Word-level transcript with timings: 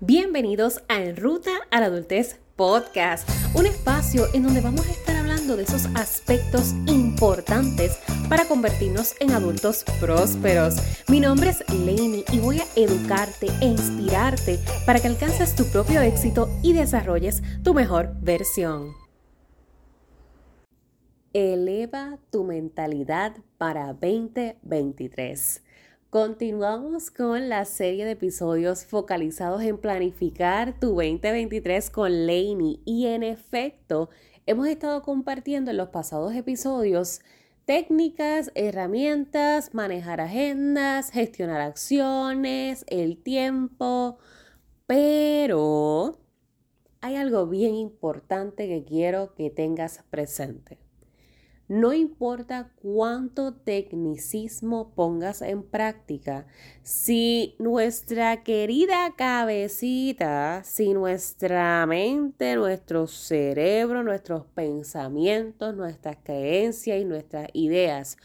Bienvenidos 0.00 0.80
a 0.86 1.02
En 1.02 1.16
Ruta 1.16 1.50
a 1.72 1.80
la 1.80 1.86
Adultez 1.86 2.38
Podcast, 2.54 3.28
un 3.56 3.66
espacio 3.66 4.26
en 4.32 4.44
donde 4.44 4.60
vamos 4.60 4.86
a 4.86 4.92
estar 4.92 5.16
hablando 5.16 5.56
de 5.56 5.64
esos 5.64 5.86
aspectos 5.96 6.72
importantes 6.86 7.98
para 8.28 8.44
convertirnos 8.44 9.16
en 9.18 9.32
adultos 9.32 9.84
prósperos. 10.00 10.76
Mi 11.08 11.18
nombre 11.18 11.50
es 11.50 11.68
Lainey 11.68 12.24
y 12.30 12.38
voy 12.38 12.60
a 12.60 12.64
educarte 12.76 13.48
e 13.60 13.66
inspirarte 13.66 14.60
para 14.86 15.00
que 15.00 15.08
alcances 15.08 15.56
tu 15.56 15.64
propio 15.64 16.00
éxito 16.00 16.48
y 16.62 16.74
desarrolles 16.74 17.42
tu 17.64 17.74
mejor 17.74 18.14
versión. 18.20 18.92
Eleva 21.32 22.20
tu 22.30 22.44
mentalidad 22.44 23.34
para 23.58 23.94
2023. 23.94 25.62
Continuamos 26.10 27.10
con 27.10 27.50
la 27.50 27.66
serie 27.66 28.06
de 28.06 28.12
episodios 28.12 28.86
focalizados 28.86 29.60
en 29.60 29.76
planificar 29.76 30.80
tu 30.80 30.94
2023 30.94 31.90
con 31.90 32.26
Lainey 32.26 32.80
y 32.86 33.08
en 33.08 33.22
efecto 33.22 34.08
hemos 34.46 34.68
estado 34.68 35.02
compartiendo 35.02 35.70
en 35.70 35.76
los 35.76 35.90
pasados 35.90 36.34
episodios 36.34 37.20
técnicas, 37.66 38.50
herramientas, 38.54 39.74
manejar 39.74 40.22
agendas, 40.22 41.10
gestionar 41.10 41.60
acciones, 41.60 42.86
el 42.88 43.22
tiempo, 43.22 44.16
pero 44.86 46.20
hay 47.02 47.16
algo 47.16 47.46
bien 47.48 47.74
importante 47.74 48.66
que 48.66 48.82
quiero 48.82 49.34
que 49.34 49.50
tengas 49.50 50.02
presente. 50.08 50.87
No 51.68 51.92
importa 51.92 52.70
cuánto 52.80 53.52
tecnicismo 53.52 54.94
pongas 54.94 55.42
en 55.42 55.62
práctica, 55.62 56.46
si 56.82 57.56
nuestra 57.58 58.42
querida 58.42 59.14
cabecita, 59.18 60.62
si 60.64 60.94
nuestra 60.94 61.84
mente, 61.84 62.56
nuestro 62.56 63.06
cerebro, 63.06 64.02
nuestros 64.02 64.46
pensamientos, 64.46 65.76
nuestras 65.76 66.16
creencias 66.24 67.02
y 67.02 67.04
nuestras 67.04 67.48
ideas 67.52 68.16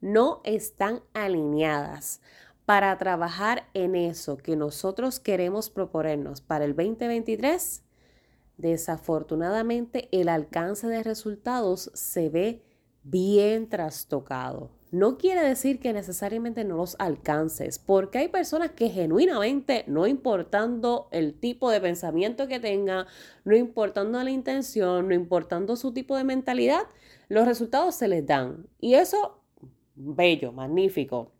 no 0.00 0.40
están 0.44 1.02
alineadas 1.14 2.20
para 2.64 2.96
trabajar 2.96 3.68
en 3.74 3.96
eso 3.96 4.36
que 4.36 4.54
nosotros 4.54 5.18
queremos 5.18 5.68
proponernos 5.68 6.40
para 6.40 6.64
el 6.64 6.76
2023, 6.76 7.82
desafortunadamente 8.56 10.08
el 10.12 10.28
alcance 10.28 10.86
de 10.86 11.02
resultados 11.02 11.90
se 11.94 12.28
ve 12.28 12.62
bien 13.04 13.68
trastocado. 13.68 14.70
No 14.90 15.18
quiere 15.18 15.42
decir 15.42 15.80
que 15.80 15.92
necesariamente 15.92 16.64
no 16.64 16.76
los 16.76 16.96
alcances, 16.98 17.78
porque 17.78 18.18
hay 18.18 18.28
personas 18.28 18.70
que 18.70 18.90
genuinamente, 18.90 19.84
no 19.88 20.06
importando 20.06 21.08
el 21.10 21.34
tipo 21.34 21.70
de 21.70 21.80
pensamiento 21.80 22.46
que 22.46 22.60
tengan, 22.60 23.06
no 23.44 23.56
importando 23.56 24.22
la 24.22 24.30
intención, 24.30 25.08
no 25.08 25.14
importando 25.14 25.76
su 25.76 25.92
tipo 25.92 26.16
de 26.16 26.24
mentalidad, 26.24 26.82
los 27.28 27.44
resultados 27.44 27.96
se 27.96 28.06
les 28.06 28.24
dan. 28.24 28.68
Y 28.80 28.94
eso, 28.94 29.40
bello, 29.96 30.52
magnífico. 30.52 31.32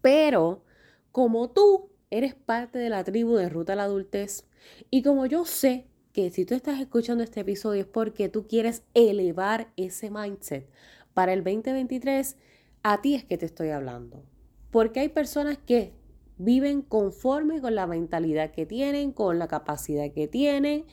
Pero 0.00 0.62
como 1.10 1.50
tú 1.50 1.90
eres 2.10 2.36
parte 2.36 2.78
de 2.78 2.90
la 2.90 3.02
tribu 3.02 3.34
de 3.34 3.48
Ruta 3.48 3.72
a 3.72 3.76
la 3.76 3.84
Adultez, 3.84 4.46
y 4.88 5.02
como 5.02 5.26
yo 5.26 5.44
sé 5.44 5.87
que 6.18 6.32
si 6.32 6.44
tú 6.44 6.56
estás 6.56 6.80
escuchando 6.80 7.22
este 7.22 7.42
episodio 7.42 7.82
es 7.82 7.86
porque 7.86 8.28
tú 8.28 8.48
quieres 8.48 8.82
elevar 8.92 9.68
ese 9.76 10.10
mindset 10.10 10.68
para 11.14 11.32
el 11.32 11.44
2023, 11.44 12.34
a 12.82 13.00
ti 13.00 13.14
es 13.14 13.22
que 13.22 13.38
te 13.38 13.46
estoy 13.46 13.68
hablando. 13.68 14.24
Porque 14.72 14.98
hay 14.98 15.10
personas 15.10 15.58
que 15.58 15.92
viven 16.36 16.82
conforme 16.82 17.60
con 17.60 17.76
la 17.76 17.86
mentalidad 17.86 18.50
que 18.50 18.66
tienen, 18.66 19.12
con 19.12 19.38
la 19.38 19.46
capacidad 19.46 20.10
que 20.10 20.26
tienen, 20.26 20.86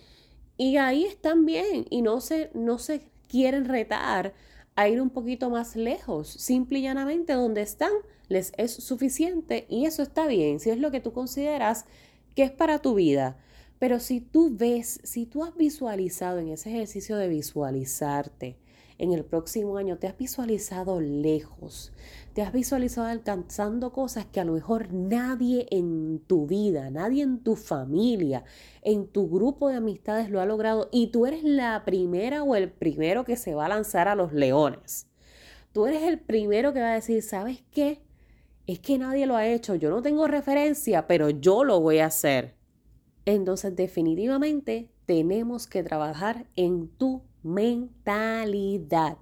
y 0.58 0.78
ahí 0.78 1.06
están 1.06 1.48
bien 1.48 1.88
y 1.90 2.04
no 2.04 2.22
se, 2.22 2.52
no 2.54 2.78
se 2.78 3.10
quieren 3.28 3.66
retar 3.66 4.36
a 4.76 4.90
ir 4.90 5.02
un 5.02 5.10
poquito 5.10 5.50
más 5.50 5.76
lejos. 5.76 6.28
Simple 6.28 6.78
y 6.78 6.82
llanamente 6.84 7.34
donde 7.34 7.64
están 7.64 7.94
les 8.28 8.54
es 8.58 8.76
suficiente 8.76 9.66
y 9.70 9.88
eso 9.88 10.04
está 10.04 10.28
bien, 10.28 10.60
si 10.60 10.70
es 10.70 10.78
lo 10.78 10.92
que 10.92 11.00
tú 11.00 11.14
consideras 11.14 11.86
que 12.36 12.44
es 12.44 12.52
para 12.52 12.78
tu 12.78 12.94
vida. 12.94 13.40
Pero 13.80 14.00
si 14.00 14.22
tú 14.22 14.56
ves, 14.56 15.00
si 15.04 15.26
tú 15.26 15.44
has 15.44 15.56
visualizado 15.56 16.40
en 16.40 16.50
ese 16.50 16.70
ejercicio 16.70 17.18
de 17.18 17.28
visualizarte, 17.28 18.58
en 18.98 19.12
el 19.12 19.26
próximo 19.26 19.78
año 19.78 19.98
te 19.98 20.08
has 20.08 20.18
visualizado 20.18 21.02
lejos, 21.02 21.92
te 22.34 22.42
has 22.42 22.54
visualizado 22.54 23.08
alcanzando 23.08 23.92
cosas 23.92 24.26
que 24.26 24.40
a 24.40 24.46
lo 24.46 24.54
mejor 24.54 24.94
nadie 24.94 25.68
en 25.72 26.20
tu 26.20 26.48
vida, 26.48 26.90
nadie 26.90 27.24
en 27.24 27.40
tu 27.40 27.56
familia, 27.56 28.46
en 28.82 29.08
tu 29.08 29.30
grupo 29.30 29.70
de 29.70 29.76
amistades 29.76 30.30
lo 30.30 30.40
ha 30.40 30.46
logrado 30.46 30.90
y 30.92 31.08
tú 31.08 31.26
eres 31.26 31.44
la 31.44 31.84
primera 31.86 32.44
o 32.44 32.56
el 32.56 32.72
primero 32.72 33.26
que 33.26 33.36
se 33.36 33.54
va 33.54 33.66
a 33.66 33.70
lanzar 33.70 34.08
a 34.08 34.16
los 34.16 34.32
leones. 34.32 35.08
Tú 35.74 35.88
eres 35.88 36.04
el 36.04 36.20
primero 36.20 36.72
que 36.72 36.80
va 36.80 36.92
a 36.92 36.96
decir, 36.96 37.22
¿sabes 37.22 37.64
qué? 37.72 38.02
Es 38.66 38.80
que 38.80 38.98
nadie 38.98 39.26
lo 39.26 39.36
ha 39.36 39.46
hecho, 39.48 39.76
yo 39.76 39.90
no 39.90 40.02
tengo 40.02 40.26
referencia, 40.28 41.06
pero 41.06 41.30
yo 41.30 41.66
lo 41.66 41.82
voy 41.82 42.00
a 42.00 42.06
hacer. 42.06 42.55
Entonces 43.26 43.76
definitivamente 43.76 44.90
tenemos 45.06 45.68
que 45.68 45.84
trabajar 45.84 46.46
en 46.56 46.88
tu 46.88 47.24
mentalidad. 47.44 49.18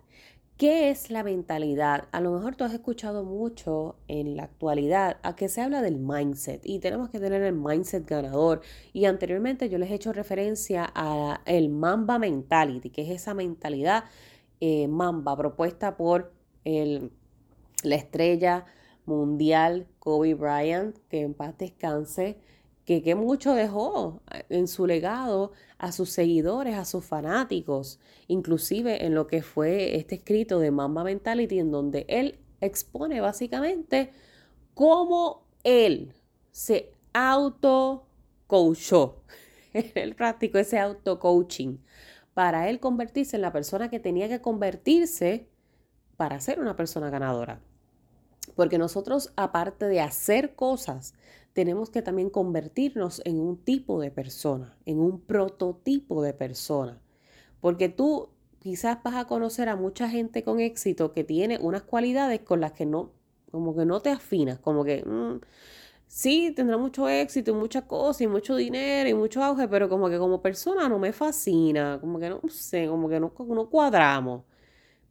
¿Qué 0.58 0.92
es 0.92 1.10
la 1.10 1.24
mentalidad? 1.24 2.08
A 2.12 2.22
lo 2.22 2.32
mejor 2.32 2.56
tú 2.56 2.64
has 2.64 2.74
escuchado 2.74 3.24
mucho 3.24 3.96
en 4.08 4.38
la 4.38 4.44
actualidad 4.44 5.18
a 5.24 5.36
que 5.36 5.50
se 5.50 5.62
habla 5.62 5.82
del 5.82 5.98
mindset 5.98 6.62
y 6.64 6.80
tenemos 6.80 7.10
que 7.10 7.20
tener 7.20 7.42
el 7.42 7.54
mindset 7.54 8.08
ganador. 8.08 8.62
Y 8.94 9.06
anteriormente 9.06 9.68
yo 9.68 9.78
les 9.78 9.90
he 9.90 9.96
hecho 9.96 10.14
referencia 10.14 10.90
a 10.94 11.42
el 11.46 11.70
Mamba 11.70 12.20
Mentality, 12.20 12.92
que 12.92 13.02
es 13.02 13.10
esa 13.10 13.34
mentalidad 13.34 14.06
eh, 14.62 14.88
Mamba 14.88 15.36
propuesta 15.36 15.98
por 15.98 16.32
el, 16.66 17.12
la 17.84 17.96
estrella 17.96 18.66
mundial 19.06 19.88
Kobe 20.00 20.36
Bryant, 20.36 20.98
que 21.10 21.22
en 21.22 21.34
paz 21.34 21.58
descanse 21.58 22.38
que, 22.86 23.16
mucho 23.16 23.54
dejó 23.54 24.22
en 24.50 24.68
su 24.68 24.86
legado 24.86 25.52
a 25.78 25.92
sus 25.92 26.10
seguidores, 26.10 26.76
a 26.76 26.86
sus 26.86 27.06
fanáticos, 27.06 28.00
inclusive 28.28 29.06
en 29.06 29.16
lo 29.16 29.28
que 29.28 29.42
fue 29.42 29.96
este 29.96 30.16
escrito 30.16 30.60
de 30.60 30.72
Mamba 30.72 31.04
Mentality, 31.04 31.60
en 31.60 31.72
donde 31.72 32.06
él 32.10 32.40
expone 32.62 33.22
básicamente 33.22 34.12
cómo 34.74 35.46
él 35.64 36.14
se 36.52 36.92
auto-coachó. 37.14 38.04
él 39.74 40.16
practicó 40.16 40.58
ese 40.58 40.80
auto-coaching 40.80 41.78
para 42.34 42.70
él 42.70 42.80
convertirse 42.80 43.38
en 43.38 43.44
la 43.44 43.54
persona 43.54 43.90
que 43.90 44.00
tenía 44.00 44.28
que 44.28 44.42
convertirse 44.42 45.48
para 46.18 46.40
ser 46.40 46.60
una 46.60 46.76
persona 46.76 47.10
ganadora. 47.10 47.62
Porque 48.56 48.78
nosotros, 48.78 49.32
aparte 49.36 49.88
de 49.88 50.02
hacer 50.02 50.56
cosas, 50.56 51.14
tenemos 51.54 51.90
que 51.90 52.02
también 52.02 52.30
convertirnos 52.30 53.22
en 53.26 53.40
un 53.40 53.58
tipo 53.58 54.00
de 54.02 54.12
persona, 54.12 54.76
en 54.86 55.00
un 55.00 55.22
prototipo 55.22 56.22
de 56.24 56.34
persona. 56.34 57.00
Porque 57.62 57.90
tú 57.90 58.30
quizás 58.60 59.02
vas 59.04 59.16
a 59.16 59.26
conocer 59.26 59.70
a 59.70 59.76
mucha 59.76 60.10
gente 60.10 60.44
con 60.44 60.60
éxito 60.60 61.14
que 61.14 61.24
tiene 61.24 61.60
unas 61.62 61.84
cualidades 61.84 62.42
con 62.42 62.62
las 62.62 62.74
que 62.74 62.86
no, 62.86 63.12
como 63.52 63.76
que 63.76 63.86
no 63.86 64.02
te 64.02 64.10
afinas, 64.10 64.60
como 64.60 64.84
que 64.84 65.04
mm, 65.06 65.42
sí, 66.08 66.54
tendrá 66.56 66.78
mucho 66.78 67.10
éxito 67.10 67.52
y 67.52 67.54
muchas 67.56 67.84
cosas 67.86 68.22
y 68.22 68.28
mucho 68.28 68.56
dinero 68.56 69.10
y 69.10 69.14
mucho 69.14 69.44
auge, 69.44 69.68
pero 69.68 69.90
como 69.90 70.10
que 70.10 70.18
como 70.18 70.42
persona 70.42 70.90
no 70.90 71.00
me 71.00 71.14
fascina, 71.14 72.00
como 72.02 72.20
que 72.20 72.30
no 72.30 72.42
sé, 72.50 72.88
como 72.88 73.10
que 73.10 73.20
no, 73.20 73.34
no 73.38 73.70
cuadramos. 73.70 74.44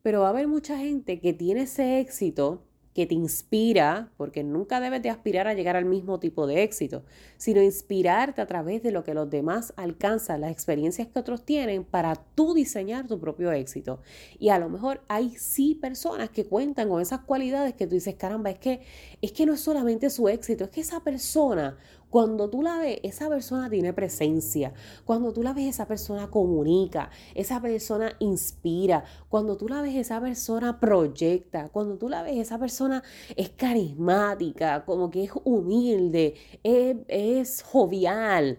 Pero 0.03 0.21
va 0.23 0.29
a 0.29 0.31
haber 0.31 0.49
mucha 0.49 0.79
gente 0.79 1.21
que 1.21 1.33
tiene 1.33 1.63
ese 1.63 2.01
éxito 2.01 2.65
que 2.95 3.07
te 3.07 3.15
inspira, 3.15 4.11
porque 4.17 4.45
nunca 4.45 4.81
debes 4.81 5.03
de 5.03 5.11
aspirar 5.11 5.47
a 5.47 5.55
llegar 5.55 5.77
al 5.77 5.87
mismo 5.87 6.21
tipo 6.21 6.47
de 6.47 6.63
éxito, 6.63 7.05
sino 7.39 7.63
inspirarte 7.63 8.41
a 8.41 8.47
través 8.47 8.83
de 8.83 8.93
lo 8.93 9.03
que 9.03 9.15
los 9.15 9.31
demás 9.31 9.73
alcanzan, 9.77 10.43
las 10.43 10.51
experiencias 10.51 11.09
que 11.09 11.19
otros 11.19 11.45
tienen 11.45 11.85
para 11.85 12.17
tú 12.17 12.55
diseñar 12.55 13.07
tu 13.07 13.19
propio 13.19 13.51
éxito. 13.53 14.01
Y 14.39 14.51
a 14.51 14.59
lo 14.59 14.69
mejor 14.69 15.03
hay 15.09 15.31
sí 15.37 15.75
personas 15.75 16.31
que 16.31 16.45
cuentan 16.45 16.89
con 16.89 17.01
esas 17.01 17.21
cualidades 17.21 17.75
que 17.75 17.87
tú 17.87 17.95
dices, 17.95 18.15
caramba, 18.17 18.51
es 18.51 18.59
que, 18.59 18.83
es 19.23 19.33
que 19.33 19.47
no 19.47 19.55
es 19.55 19.61
solamente 19.61 20.11
su 20.11 20.29
éxito, 20.29 20.65
es 20.65 20.71
que 20.71 20.83
esa 20.83 21.03
persona 21.03 21.79
cuando 22.13 22.51
tú 22.51 22.61
la 22.61 22.77
ves, 22.77 23.01
esa 23.05 23.31
persona 23.31 23.71
tiene 23.71 23.95
presencia. 23.95 24.75
Cuando 25.07 25.33
tú 25.33 25.43
la 25.43 25.55
ves, 25.55 25.65
esa 25.65 25.87
persona 25.87 26.31
comunica. 26.31 27.09
Esa 27.35 27.63
persona 27.63 28.15
inspira. 28.19 29.03
Cuando 29.31 29.57
tú 29.57 29.67
la 29.67 29.81
ves, 29.81 29.95
esa 29.97 30.21
persona 30.21 30.79
proyecta. 30.79 31.71
Cuando 31.71 31.97
tú 31.97 32.11
la 32.11 32.23
ves, 32.23 32.37
esa 32.37 32.59
persona 32.59 33.03
es 33.35 33.49
carismática, 33.49 34.85
como 34.85 35.09
que 35.09 35.25
es 35.25 35.31
humilde, 35.45 36.35
es, 36.63 36.99
es 37.09 37.63
jovial. 37.63 38.59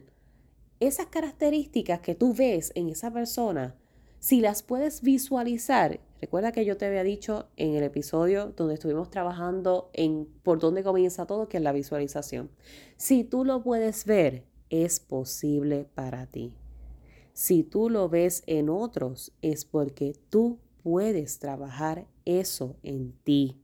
Esas 0.80 1.06
características 1.06 2.00
que 2.00 2.16
tú 2.16 2.34
ves 2.34 2.72
en 2.74 2.90
esa 2.90 3.14
persona, 3.14 3.76
si 4.18 4.42
las 4.42 4.64
puedes 4.64 5.04
visualizar, 5.04 6.00
Recuerda 6.24 6.54
que 6.54 6.64
yo 6.64 6.78
te 6.78 6.86
había 6.86 7.04
dicho 7.04 7.50
en 7.58 7.76
el 7.76 7.84
episodio 7.84 8.54
donde 8.56 8.76
estuvimos 8.76 9.10
trabajando 9.10 9.90
en 9.92 10.26
por 10.42 10.58
dónde 10.58 10.82
comienza 10.82 11.26
todo, 11.26 11.50
que 11.50 11.58
es 11.58 11.64
la 11.64 11.74
visualización. 11.74 12.50
Si 12.96 13.26
tú 13.26 13.44
lo 13.44 13.62
puedes 13.62 14.06
ver, 14.06 14.46
es 14.70 15.02
posible 15.02 15.86
para 15.96 16.26
ti. 16.28 16.56
Si 17.34 17.64
tú 17.64 17.90
lo 17.90 18.08
ves 18.08 18.44
en 18.48 18.70
otros, 18.70 19.34
es 19.42 19.66
porque 19.66 20.16
tú 20.30 20.62
puedes 20.82 21.40
trabajar 21.40 22.08
eso 22.24 22.78
en 22.84 23.12
ti. 23.26 23.62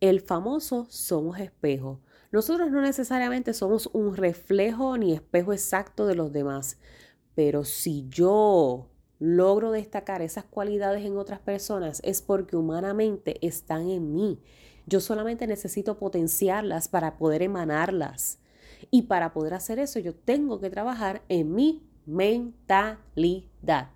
El 0.00 0.20
famoso 0.20 0.86
somos 0.90 1.40
espejo. 1.40 2.02
Nosotros 2.30 2.70
no 2.70 2.82
necesariamente 2.82 3.54
somos 3.54 3.88
un 3.94 4.16
reflejo 4.16 4.98
ni 4.98 5.14
espejo 5.14 5.54
exacto 5.54 6.04
de 6.04 6.14
los 6.14 6.30
demás, 6.30 6.76
pero 7.34 7.64
si 7.64 8.06
yo 8.10 8.89
logro 9.20 9.70
destacar 9.70 10.22
esas 10.22 10.44
cualidades 10.44 11.04
en 11.04 11.16
otras 11.16 11.38
personas 11.38 12.00
es 12.02 12.22
porque 12.22 12.56
humanamente 12.56 13.46
están 13.46 13.88
en 13.88 14.14
mí. 14.14 14.40
Yo 14.86 14.98
solamente 14.98 15.46
necesito 15.46 15.98
potenciarlas 15.98 16.88
para 16.88 17.16
poder 17.16 17.42
emanarlas. 17.42 18.38
Y 18.90 19.02
para 19.02 19.32
poder 19.32 19.54
hacer 19.54 19.78
eso 19.78 19.98
yo 20.00 20.14
tengo 20.14 20.58
que 20.58 20.70
trabajar 20.70 21.22
en 21.28 21.54
mi 21.54 21.86
mentalidad, 22.06 23.90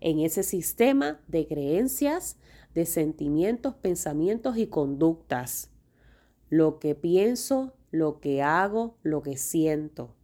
en 0.00 0.20
ese 0.20 0.44
sistema 0.44 1.20
de 1.26 1.46
creencias, 1.46 2.38
de 2.72 2.86
sentimientos, 2.86 3.74
pensamientos 3.74 4.56
y 4.56 4.68
conductas. 4.68 5.70
Lo 6.48 6.78
que 6.78 6.94
pienso, 6.94 7.74
lo 7.90 8.20
que 8.20 8.42
hago, 8.42 8.96
lo 9.02 9.22
que 9.22 9.36
siento. 9.36 10.14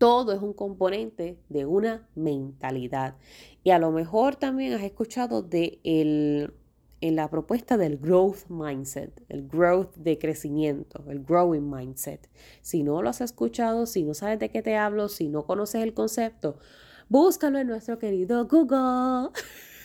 Todo 0.00 0.32
es 0.32 0.40
un 0.40 0.54
componente 0.54 1.36
de 1.50 1.66
una 1.66 2.08
mentalidad. 2.14 3.18
Y 3.62 3.68
a 3.68 3.78
lo 3.78 3.90
mejor 3.90 4.34
también 4.34 4.72
has 4.72 4.82
escuchado 4.82 5.42
de 5.42 5.78
el, 5.84 6.54
en 7.02 7.16
la 7.16 7.28
propuesta 7.28 7.76
del 7.76 7.98
growth 7.98 8.48
mindset, 8.48 9.22
el 9.28 9.46
growth 9.46 9.94
de 9.96 10.18
crecimiento, 10.18 11.04
el 11.10 11.22
growing 11.22 11.70
mindset. 11.70 12.30
Si 12.62 12.82
no 12.82 13.02
lo 13.02 13.10
has 13.10 13.20
escuchado, 13.20 13.84
si 13.84 14.02
no 14.02 14.14
sabes 14.14 14.38
de 14.38 14.48
qué 14.48 14.62
te 14.62 14.74
hablo, 14.74 15.10
si 15.10 15.28
no 15.28 15.44
conoces 15.44 15.82
el 15.82 15.92
concepto, 15.92 16.56
búscalo 17.10 17.58
en 17.58 17.66
nuestro 17.66 17.98
querido 17.98 18.48
Google. 18.48 19.32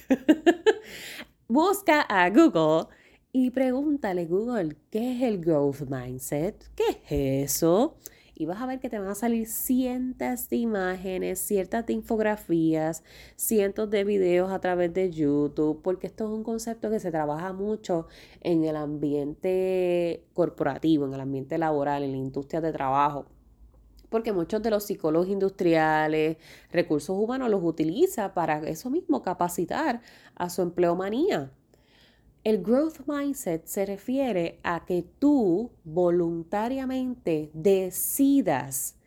Busca 1.49 1.99
a 2.03 2.29
Google 2.29 2.87
y 3.33 3.49
pregúntale, 3.49 4.27
Google, 4.27 4.77
¿qué 4.89 5.17
es 5.17 5.23
el 5.23 5.41
growth 5.43 5.81
mindset? 5.89 6.71
¿Qué 6.73 7.01
es 7.09 7.51
eso? 7.51 7.97
Y 8.35 8.45
vas 8.45 8.61
a 8.61 8.65
ver 8.65 8.79
que 8.79 8.89
te 8.89 8.99
van 8.99 9.07
a 9.07 9.15
salir 9.15 9.47
cientos 9.47 10.49
de 10.49 10.57
imágenes, 10.57 11.39
ciertas 11.39 11.85
de 11.85 11.93
infografías, 11.93 13.01
cientos 13.37 13.89
de 13.89 14.03
videos 14.03 14.51
a 14.51 14.59
través 14.59 14.93
de 14.93 15.09
YouTube, 15.09 15.81
porque 15.81 16.07
esto 16.07 16.25
es 16.25 16.31
un 16.31 16.43
concepto 16.43 16.89
que 16.89 16.99
se 16.99 17.11
trabaja 17.11 17.53
mucho 17.53 18.07
en 18.41 18.65
el 18.65 18.75
ambiente 18.75 20.25
corporativo, 20.33 21.05
en 21.05 21.13
el 21.13 21.21
ambiente 21.21 21.57
laboral, 21.57 22.03
en 22.03 22.11
la 22.11 22.17
industria 22.17 22.59
de 22.59 22.73
trabajo 22.73 23.25
porque 24.09 24.31
muchos 24.31 24.63
de 24.63 24.69
los 24.69 24.85
psicólogos 24.85 25.27
industriales, 25.27 26.37
recursos 26.71 27.17
humanos 27.17 27.49
los 27.49 27.61
utiliza 27.61 28.33
para 28.33 28.59
eso 28.59 28.89
mismo, 28.89 29.21
capacitar 29.21 30.01
a 30.35 30.49
su 30.49 30.61
empleomanía. 30.61 31.51
El 32.45 32.61
growth 32.61 33.07
mindset 33.07 33.65
se 33.65 33.87
refiere 33.87 34.59
a 34.61 34.85
que 34.85 35.01
tú 35.01 35.71
voluntariamente 35.83 37.49
decidas 37.55 38.97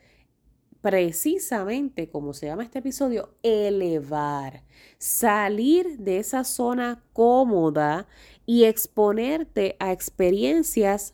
precisamente, 0.81 2.11
como 2.11 2.33
se 2.33 2.47
llama 2.47 2.65
este 2.65 2.81
episodio, 2.81 3.37
elevar, 3.45 4.65
salir 4.99 5.99
de 5.99 6.19
esa 6.19 6.43
zona 6.43 7.05
cómoda 7.13 8.09
y 8.45 8.65
exponerte 8.65 9.77
a 9.79 9.93
experiencias 9.93 11.13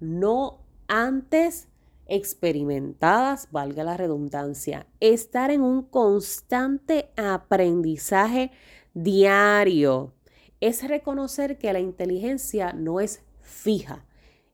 no 0.00 0.60
antes 0.88 1.68
experimentadas, 2.06 3.48
valga 3.50 3.84
la 3.84 3.98
redundancia, 3.98 4.86
estar 5.00 5.50
en 5.50 5.60
un 5.60 5.82
constante 5.82 7.10
aprendizaje 7.16 8.50
diario 8.94 10.15
es 10.60 10.86
reconocer 10.86 11.58
que 11.58 11.72
la 11.72 11.80
inteligencia 11.80 12.72
no 12.72 13.00
es 13.00 13.24
fija. 13.40 14.04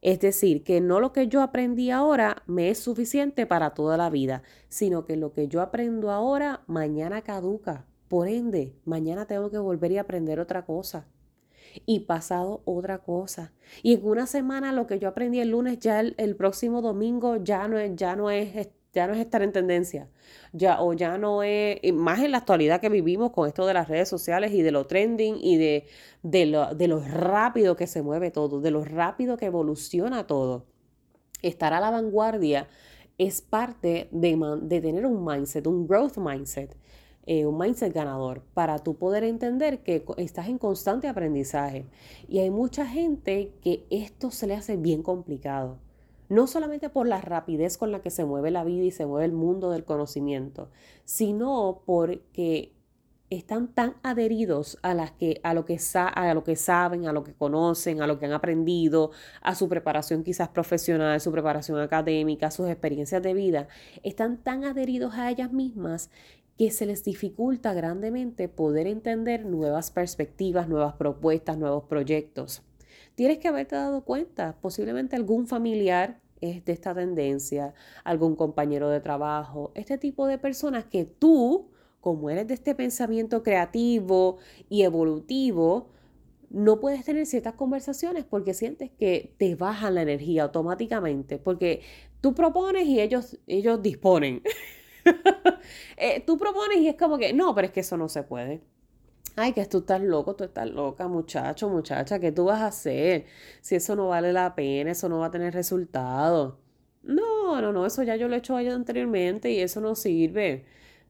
Es 0.01 0.19
decir, 0.19 0.65
que 0.65 0.81
no 0.81 0.99
lo 0.99 1.13
que 1.13 1.29
yo 1.29 1.43
aprendí 1.43 1.91
ahora 1.91 2.43
me 2.47 2.71
es 2.71 2.79
suficiente 2.79 3.47
para 3.47 3.71
toda 3.71 3.97
la 3.97 4.11
vida, 4.11 4.43
sino 4.69 5.05
que 5.05 5.17
lo 5.17 5.33
que 5.33 5.47
yo 5.47 5.61
aprendo 5.61 6.11
ahora 6.11 6.65
mañana 6.67 7.23
caduca. 7.23 7.87
Por 8.09 8.29
ende, 8.29 8.75
mañana 8.85 9.27
tengo 9.27 9.51
que 9.51 9.59
volver 9.59 9.93
y 9.93 9.99
aprender 9.99 10.41
otra 10.41 10.67
cosa. 10.67 11.07
Y 11.87 12.01
pasado 12.01 12.63
otra 12.65 12.99
cosa. 12.99 13.53
Y 13.83 13.95
en 13.95 14.05
una 14.05 14.27
semana 14.27 14.73
lo 14.73 14.89
que 14.89 14.99
yo 14.99 15.09
aprendí 15.09 15.39
el 15.39 15.51
lunes, 15.51 15.79
ya 15.79 16.01
el, 16.01 16.37
próximo 16.37 16.83
domingo 16.83 17.37
ya 17.37 17.69
no 17.69 17.79
es, 17.79 17.95
ya 17.95 18.17
no 18.17 18.31
es 18.31 18.69
ya 18.93 19.07
no 19.07 19.15
es 19.15 19.21
estar 19.21 19.43
en 19.43 19.53
tendencia, 19.53 20.09
ya 20.53 20.81
o 20.83 20.93
ya 20.93 21.17
no 21.17 21.43
es, 21.43 21.79
más 21.95 22.21
en 22.21 22.33
la 22.33 22.39
actualidad 22.39 22.81
que 22.81 22.91
vivimos 22.91 23.33
con 23.33 23.49
esto 23.49 23.67
de 23.67 23.75
las 23.75 23.89
redes 23.89 24.09
sociales 24.09 24.53
y 24.53 24.63
de 24.63 24.71
lo 24.71 24.87
trending 24.87 25.37
y 25.41 25.57
de, 25.57 25.87
de, 26.23 26.47
lo, 26.47 26.75
de 26.75 26.89
rápido 27.09 27.75
que 27.77 27.87
se 27.87 28.03
mueve 28.03 28.31
todo, 28.31 28.61
de 28.61 28.71
lo 28.71 28.85
rápido 28.85 29.37
que 29.37 29.47
evoluciona 29.47 30.27
todo. 30.27 30.67
Estar 31.41 31.73
a 31.73 31.81
la 31.81 31.91
vanguardia 31.91 32.69
es 33.19 33.41
parte 33.41 34.09
de, 34.11 34.59
de 34.63 34.81
tener 34.81 35.07
un 35.07 35.25
mindset, 35.25 35.67
un 35.67 35.87
growth 35.87 36.19
mindset, 36.19 36.77
eh, 37.25 37.47
un 37.47 37.57
mindset 37.59 37.95
ganador, 37.95 38.43
para 38.53 38.79
tú 38.79 38.97
poder 38.97 39.25
entender 39.25 39.83
que 39.83 40.05
estás 40.19 40.49
en 40.49 40.59
constante 40.59 41.09
aprendizaje. 41.09 41.87
Y 42.29 42.41
hay 42.41 42.51
mucha 42.51 42.87
gente 42.87 43.53
que 43.63 43.87
esto 43.91 44.31
se 44.31 44.47
le 44.47 44.55
hace 44.55 44.77
bien 44.77 45.03
complicado 45.03 45.79
no 46.33 46.47
solamente 46.47 46.89
por 46.89 47.07
la 47.07 47.21
rapidez 47.21 47.77
con 47.77 47.93
la 47.93 48.01
que 48.01 48.09
se 48.09 48.25
mueve 48.25 48.51
la 48.51 48.65
vida 48.65 48.85
y 48.85 48.91
se 48.91 49.05
mueve 49.05 49.27
el 49.27 49.33
mundo 49.33 49.71
del 49.71 49.85
conocimiento, 49.85 50.71
sino 51.05 51.83
porque 51.85 52.73
están 53.29 53.69
tan 53.69 53.97
adheridos 54.03 54.79
a, 54.81 54.95
las 54.95 55.13
que, 55.13 55.41
a, 55.43 55.53
lo 55.53 55.67
que 55.67 55.79
a 55.95 56.35
lo 56.35 56.43
que 56.43 56.57
saben, 56.57 57.07
a 57.07 57.13
lo 57.13 57.23
que 57.23 57.35
conocen, 57.35 58.01
a 58.01 58.07
lo 58.07 58.19
que 58.19 58.25
han 58.25 58.33
aprendido, 58.33 59.11
a 59.43 59.55
su 59.55 59.69
preparación 59.69 60.25
quizás 60.25 60.49
profesional, 60.49 61.21
su 61.21 61.31
preparación 61.31 61.79
académica, 61.81 62.51
sus 62.51 62.71
experiencias 62.71 63.23
de 63.23 63.35
vida, 63.35 63.69
están 64.03 64.39
tan 64.39 64.65
adheridos 64.65 65.15
a 65.15 65.31
ellas 65.31 65.53
mismas 65.53 66.09
que 66.57 66.71
se 66.71 66.87
les 66.87 67.05
dificulta 67.05 67.75
grandemente 67.75 68.49
poder 68.49 68.87
entender 68.87 69.45
nuevas 69.45 69.91
perspectivas, 69.91 70.67
nuevas 70.67 70.95
propuestas, 70.95 71.59
nuevos 71.59 71.85
proyectos. 71.85 72.63
Tienes 73.23 73.39
que 73.39 73.47
haberte 73.47 73.77
dado 73.77 74.05
cuenta, 74.05 74.57
posiblemente 74.61 75.15
algún 75.15 75.47
familiar 75.47 76.19
es 76.41 76.65
de 76.65 76.73
esta 76.73 76.93
tendencia, 76.93 77.73
algún 78.03 78.35
compañero 78.35 78.91
de 78.91 78.99
trabajo, 78.99 79.71
este 79.77 79.97
tipo 79.97 80.27
de 80.27 80.39
personas 80.39 80.87
que 80.87 81.05
tú, 81.05 81.71
como 82.01 82.31
eres 82.31 82.49
de 82.49 82.55
este 82.55 82.75
pensamiento 82.75 83.45
creativo 83.45 84.39
y 84.69 84.83
evolutivo, 84.83 85.91
no 86.51 86.81
puedes 86.81 87.05
tener 87.05 87.25
ciertas 87.27 87.55
conversaciones 87.55 88.25
porque 88.25 88.55
sientes 88.55 88.91
que 88.91 89.37
te 89.39 89.55
bajan 89.55 89.95
la 89.95 90.03
energía 90.03 90.43
automáticamente, 90.43 91.39
porque 91.39 91.83
tú 92.21 92.35
propones 92.35 92.89
y 92.89 93.01
ellos, 93.01 93.39
ellos 93.47 93.81
disponen. 93.81 94.43
Eh, 95.97 96.21
tú 96.27 96.39
propones 96.39 96.79
y 96.79 96.89
es 96.89 96.97
como 96.97 97.19
que, 97.19 97.33
no, 97.33 97.55
pero 97.55 97.67
es 97.67 97.73
que 97.73 97.81
eso 97.81 97.97
no 97.97 98.09
se 98.09 98.25
puede. 98.25 98.61
Ay, 99.35 99.53
que 99.55 99.65
tú 99.67 99.79
estás 99.79 100.03
loco, 100.03 100.37
tú 100.37 100.45
estás 100.45 100.71
loca, 100.71 101.09
muchacho, 101.09 101.69
muchacha, 101.71 102.19
¿qué 102.19 102.33
tú 102.33 102.45
vas 102.45 102.61
a 102.61 102.67
hacer? 102.67 103.25
Si 103.63 103.75
eso 103.75 103.97
no 103.97 104.09
vale 104.09 104.33
la 104.33 104.55
pena, 104.55 104.91
eso 104.91 105.09
no 105.09 105.21
va 105.21 105.27
a 105.27 105.31
tener 105.31 105.55
resultado. 105.55 106.59
No, 107.03 107.61
no, 107.61 107.73
no, 107.73 107.87
eso 107.87 108.03
ya 108.03 108.17
yo 108.17 108.29
lo 108.29 108.35
he 108.35 108.39
hecho 108.39 108.57
anteriormente 108.57 109.51
y 109.51 109.61
eso 109.61 109.81
no 109.81 109.95
sirve. 109.95 110.65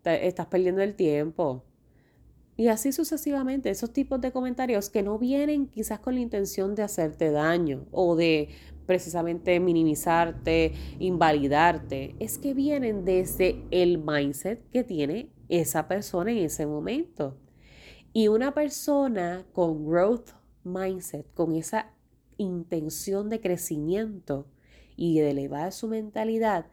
Estás 0.05 0.47
perdiendo 0.47 0.83
el 0.83 0.95
tiempo. 0.95 1.65
Y 2.57 2.69
así 2.69 2.93
sucesivamente, 2.93 3.71
esos 3.71 3.93
tipos 3.93 4.21
de 4.21 4.31
comentarios 4.31 4.91
que 4.91 5.03
no 5.03 5.19
vienen 5.19 5.67
quizás 5.67 6.01
con 6.01 6.15
la 6.15 6.21
intención 6.21 6.75
de 6.75 6.83
hacerte 6.83 7.31
daño 7.31 7.87
o 7.91 8.15
de 8.15 8.51
precisamente 8.87 9.59
minimizarte, 9.59 10.73
invalidarte, 10.99 12.15
es 12.21 12.39
que 12.39 12.55
vienen 12.55 13.05
desde 13.05 13.63
el 13.71 13.99
mindset 13.99 14.69
que 14.71 14.85
tiene 14.85 15.31
esa 15.49 15.89
persona 15.89 16.31
en 16.31 16.39
ese 16.39 16.67
momento. 16.67 17.37
Y 18.13 18.29
una 18.29 18.53
persona 18.53 19.47
con 19.53 19.87
growth 19.87 20.31
mindset, 20.65 21.33
con 21.35 21.55
esa 21.55 21.93
intención 22.37 23.29
de 23.29 23.41
crecimiento 23.41 24.47
y 24.97 25.21
de 25.21 25.31
elevar 25.31 25.73
su 25.73 25.89
mentalidad, 25.89 26.67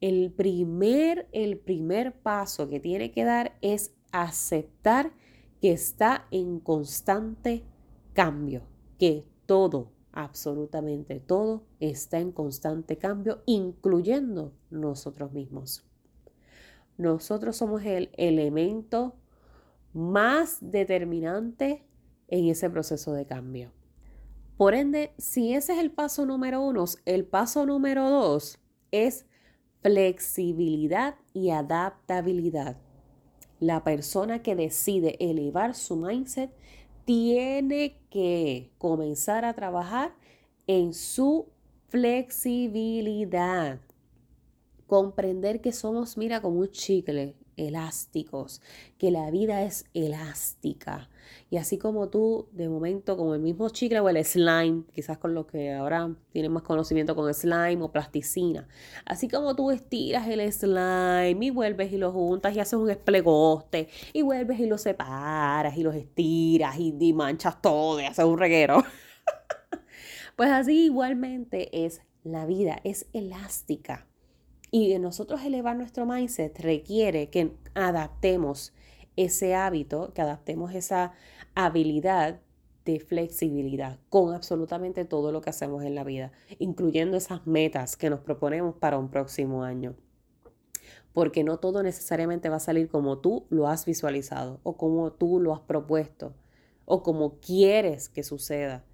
el 0.00 0.32
primer, 0.32 1.28
el 1.32 1.58
primer 1.58 2.14
paso 2.14 2.68
que 2.68 2.80
tiene 2.80 3.10
que 3.12 3.24
dar 3.24 3.56
es 3.60 3.94
aceptar 4.12 5.12
que 5.60 5.72
está 5.72 6.26
en 6.30 6.60
constante 6.60 7.64
cambio, 8.12 8.62
que 8.98 9.24
todo, 9.46 9.92
absolutamente 10.12 11.20
todo, 11.20 11.64
está 11.80 12.18
en 12.18 12.32
constante 12.32 12.96
cambio, 12.96 13.42
incluyendo 13.46 14.52
nosotros 14.70 15.32
mismos. 15.32 15.84
Nosotros 16.96 17.56
somos 17.56 17.84
el 17.84 18.10
elemento 18.16 19.16
más 19.96 20.58
determinante 20.60 21.82
en 22.28 22.48
ese 22.48 22.68
proceso 22.68 23.14
de 23.14 23.24
cambio. 23.26 23.72
Por 24.58 24.74
ende, 24.74 25.14
si 25.16 25.54
ese 25.54 25.72
es 25.72 25.78
el 25.78 25.90
paso 25.90 26.26
número 26.26 26.60
uno, 26.60 26.84
el 27.06 27.24
paso 27.24 27.64
número 27.64 28.10
dos 28.10 28.58
es 28.90 29.26
flexibilidad 29.80 31.16
y 31.32 31.48
adaptabilidad. 31.50 32.76
La 33.58 33.84
persona 33.84 34.42
que 34.42 34.54
decide 34.54 35.16
elevar 35.18 35.74
su 35.74 35.96
mindset 35.96 36.50
tiene 37.06 37.98
que 38.10 38.72
comenzar 38.76 39.46
a 39.46 39.54
trabajar 39.54 40.14
en 40.66 40.92
su 40.92 41.48
flexibilidad. 41.88 43.80
Comprender 44.86 45.62
que 45.62 45.72
somos, 45.72 46.18
mira, 46.18 46.42
como 46.42 46.60
un 46.60 46.70
chicle, 46.70 47.34
elásticos, 47.56 48.60
que 48.98 49.10
la 49.10 49.30
vida 49.30 49.62
es 49.62 49.86
elástica. 49.94 51.08
Y 51.50 51.56
así 51.56 51.78
como 51.78 52.08
tú, 52.08 52.48
de 52.52 52.68
momento, 52.68 53.16
como 53.16 53.34
el 53.34 53.40
mismo 53.40 53.68
chicle 53.68 54.00
o 54.00 54.08
el 54.08 54.24
slime, 54.24 54.84
quizás 54.92 55.18
con 55.18 55.34
los 55.34 55.46
que 55.46 55.72
ahora 55.72 56.14
tienen 56.30 56.52
más 56.52 56.62
conocimiento 56.62 57.14
con 57.16 57.32
slime 57.32 57.82
o 57.82 57.90
plasticina, 57.90 58.68
así 59.04 59.28
como 59.28 59.56
tú 59.56 59.70
estiras 59.70 60.26
el 60.28 60.52
slime 60.52 61.46
y 61.46 61.50
vuelves 61.50 61.92
y 61.92 61.98
lo 61.98 62.12
juntas 62.12 62.54
y 62.54 62.60
haces 62.60 62.74
un 62.74 62.90
esplegoste 62.90 63.88
y 64.12 64.22
vuelves 64.22 64.60
y 64.60 64.66
lo 64.66 64.78
separas 64.78 65.76
y 65.76 65.82
los 65.82 65.94
estiras 65.94 66.78
y, 66.78 66.94
y 66.98 67.12
manchas 67.12 67.60
todo 67.60 68.00
y 68.00 68.04
haces 68.04 68.24
un 68.24 68.38
reguero. 68.38 68.84
pues 70.36 70.50
así 70.50 70.86
igualmente 70.86 71.84
es 71.84 72.02
la 72.24 72.46
vida, 72.46 72.80
es 72.84 73.06
elástica. 73.12 74.05
Y 74.78 74.98
nosotros 74.98 75.42
elevar 75.42 75.74
nuestro 75.74 76.04
mindset 76.04 76.60
requiere 76.60 77.30
que 77.30 77.56
adaptemos 77.72 78.74
ese 79.16 79.54
hábito, 79.54 80.12
que 80.12 80.20
adaptemos 80.20 80.74
esa 80.74 81.14
habilidad 81.54 82.42
de 82.84 83.00
flexibilidad 83.00 83.98
con 84.10 84.34
absolutamente 84.34 85.06
todo 85.06 85.32
lo 85.32 85.40
que 85.40 85.48
hacemos 85.48 85.82
en 85.82 85.94
la 85.94 86.04
vida, 86.04 86.30
incluyendo 86.58 87.16
esas 87.16 87.46
metas 87.46 87.96
que 87.96 88.10
nos 88.10 88.20
proponemos 88.20 88.74
para 88.74 88.98
un 88.98 89.08
próximo 89.08 89.64
año. 89.64 89.96
Porque 91.14 91.42
no 91.42 91.58
todo 91.58 91.82
necesariamente 91.82 92.50
va 92.50 92.56
a 92.56 92.60
salir 92.60 92.90
como 92.90 93.16
tú 93.16 93.46
lo 93.48 93.68
has 93.68 93.86
visualizado 93.86 94.60
o 94.62 94.76
como 94.76 95.10
tú 95.10 95.40
lo 95.40 95.54
has 95.54 95.60
propuesto 95.60 96.34
o 96.84 97.02
como 97.02 97.40
quieres 97.40 98.10
que 98.10 98.22
suceda. 98.22 98.84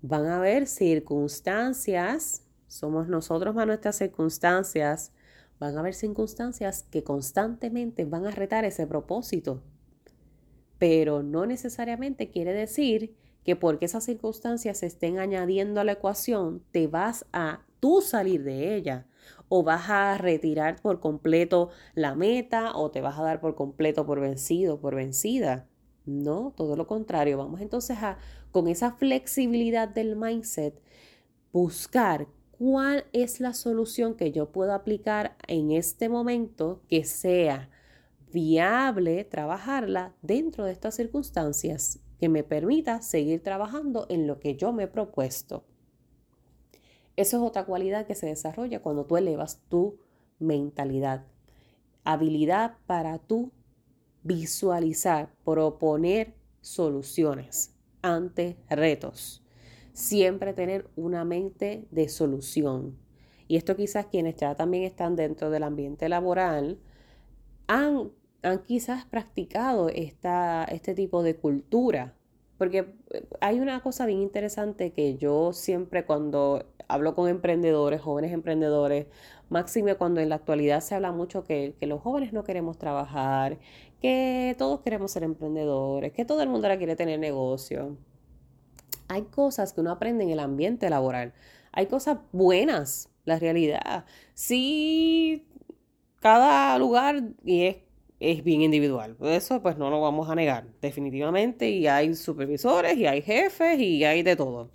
Van 0.00 0.24
a 0.24 0.38
haber 0.38 0.66
circunstancias, 0.66 2.42
somos 2.68 3.06
nosotros 3.08 3.54
más 3.54 3.66
nuestras 3.66 3.96
circunstancias 3.96 5.12
van 5.58 5.76
a 5.76 5.80
haber 5.80 5.94
circunstancias 5.94 6.84
que 6.90 7.04
constantemente 7.04 8.04
van 8.04 8.26
a 8.26 8.30
retar 8.30 8.64
ese 8.64 8.86
propósito. 8.86 9.62
Pero 10.78 11.22
no 11.22 11.46
necesariamente 11.46 12.30
quiere 12.30 12.52
decir 12.52 13.14
que 13.44 13.56
porque 13.56 13.86
esas 13.86 14.04
circunstancias 14.04 14.78
se 14.78 14.86
estén 14.86 15.18
añadiendo 15.18 15.80
a 15.80 15.84
la 15.84 15.92
ecuación, 15.92 16.62
te 16.72 16.88
vas 16.88 17.26
a 17.32 17.64
tú 17.80 18.02
salir 18.02 18.42
de 18.42 18.74
ella 18.74 19.06
o 19.48 19.62
vas 19.62 19.88
a 19.88 20.18
retirar 20.18 20.80
por 20.82 21.00
completo 21.00 21.70
la 21.94 22.14
meta 22.14 22.76
o 22.76 22.90
te 22.90 23.00
vas 23.00 23.18
a 23.18 23.22
dar 23.22 23.40
por 23.40 23.54
completo 23.54 24.04
por 24.04 24.20
vencido, 24.20 24.80
por 24.80 24.94
vencida. 24.94 25.68
No, 26.04 26.52
todo 26.56 26.76
lo 26.76 26.86
contrario. 26.86 27.38
Vamos 27.38 27.60
entonces 27.60 27.98
a, 27.98 28.18
con 28.50 28.68
esa 28.68 28.92
flexibilidad 28.92 29.88
del 29.88 30.16
mindset, 30.16 30.80
buscar 31.52 32.28
cuál 32.58 33.04
es 33.12 33.40
la 33.40 33.52
solución 33.52 34.14
que 34.14 34.32
yo 34.32 34.50
puedo 34.50 34.72
aplicar 34.72 35.36
en 35.46 35.70
este 35.70 36.08
momento 36.08 36.80
que 36.88 37.04
sea 37.04 37.70
viable 38.32 39.24
trabajarla 39.24 40.14
dentro 40.22 40.64
de 40.64 40.72
estas 40.72 40.94
circunstancias 40.94 42.00
que 42.18 42.28
me 42.28 42.44
permita 42.44 43.02
seguir 43.02 43.42
trabajando 43.42 44.06
en 44.08 44.26
lo 44.26 44.40
que 44.40 44.56
yo 44.56 44.72
me 44.72 44.84
he 44.84 44.88
propuesto. 44.88 45.64
Eso 47.16 47.36
es 47.36 47.42
otra 47.42 47.64
cualidad 47.64 48.06
que 48.06 48.14
se 48.14 48.26
desarrolla 48.26 48.82
cuando 48.82 49.04
tú 49.04 49.16
elevas 49.16 49.60
tu 49.68 49.98
mentalidad. 50.38 51.24
Habilidad 52.04 52.76
para 52.86 53.18
tú 53.18 53.52
visualizar, 54.22 55.30
proponer 55.44 56.34
soluciones 56.60 57.74
ante 58.02 58.56
retos 58.68 59.45
siempre 59.96 60.52
tener 60.52 60.86
una 60.94 61.24
mente 61.24 61.86
de 61.90 62.10
solución. 62.10 62.98
Y 63.48 63.56
esto 63.56 63.76
quizás 63.76 64.06
quienes 64.06 64.36
ya 64.36 64.54
también 64.54 64.84
están 64.84 65.16
dentro 65.16 65.48
del 65.48 65.62
ambiente 65.62 66.08
laboral 66.10 66.78
han, 67.66 68.10
han 68.42 68.62
quizás 68.62 69.06
practicado 69.06 69.88
esta, 69.88 70.64
este 70.64 70.94
tipo 70.94 71.22
de 71.22 71.36
cultura. 71.36 72.14
Porque 72.58 72.94
eh, 73.10 73.24
hay 73.40 73.58
una 73.60 73.80
cosa 73.82 74.04
bien 74.04 74.20
interesante 74.20 74.92
que 74.92 75.16
yo 75.16 75.54
siempre 75.54 76.04
cuando 76.04 76.66
hablo 76.88 77.14
con 77.14 77.30
emprendedores, 77.30 78.02
jóvenes 78.02 78.32
emprendedores, 78.32 79.06
máxime 79.48 79.94
cuando 79.94 80.20
en 80.20 80.28
la 80.28 80.34
actualidad 80.34 80.80
se 80.80 80.94
habla 80.94 81.10
mucho 81.12 81.42
que, 81.44 81.74
que, 81.80 81.86
los 81.86 82.02
jóvenes 82.02 82.34
no 82.34 82.44
queremos 82.44 82.76
trabajar, 82.76 83.58
que 84.02 84.54
todos 84.58 84.80
queremos 84.80 85.10
ser 85.12 85.22
emprendedores, 85.22 86.12
que 86.12 86.26
todo 86.26 86.42
el 86.42 86.50
mundo 86.50 86.66
ahora 86.66 86.78
quiere 86.78 86.96
tener 86.96 87.18
negocio 87.18 87.96
hay 89.08 89.22
cosas 89.22 89.72
que 89.72 89.80
uno 89.80 89.90
aprende 89.90 90.24
en 90.24 90.30
el 90.30 90.40
ambiente 90.40 90.90
laboral. 90.90 91.32
Hay 91.72 91.86
cosas 91.86 92.18
buenas, 92.32 93.08
la 93.24 93.38
realidad. 93.38 94.04
Sí, 94.34 95.46
cada 96.20 96.78
lugar 96.78 97.22
y 97.44 97.66
es, 97.66 97.76
es 98.20 98.42
bien 98.42 98.62
individual. 98.62 99.16
Eso 99.20 99.62
pues 99.62 99.76
no 99.76 99.90
lo 99.90 100.00
vamos 100.00 100.28
a 100.28 100.34
negar, 100.34 100.66
definitivamente. 100.80 101.68
Y 101.70 101.86
hay 101.86 102.14
supervisores 102.14 102.96
y 102.96 103.06
hay 103.06 103.22
jefes 103.22 103.78
y 103.78 104.04
hay 104.04 104.22
de 104.22 104.36
todo. 104.36 104.70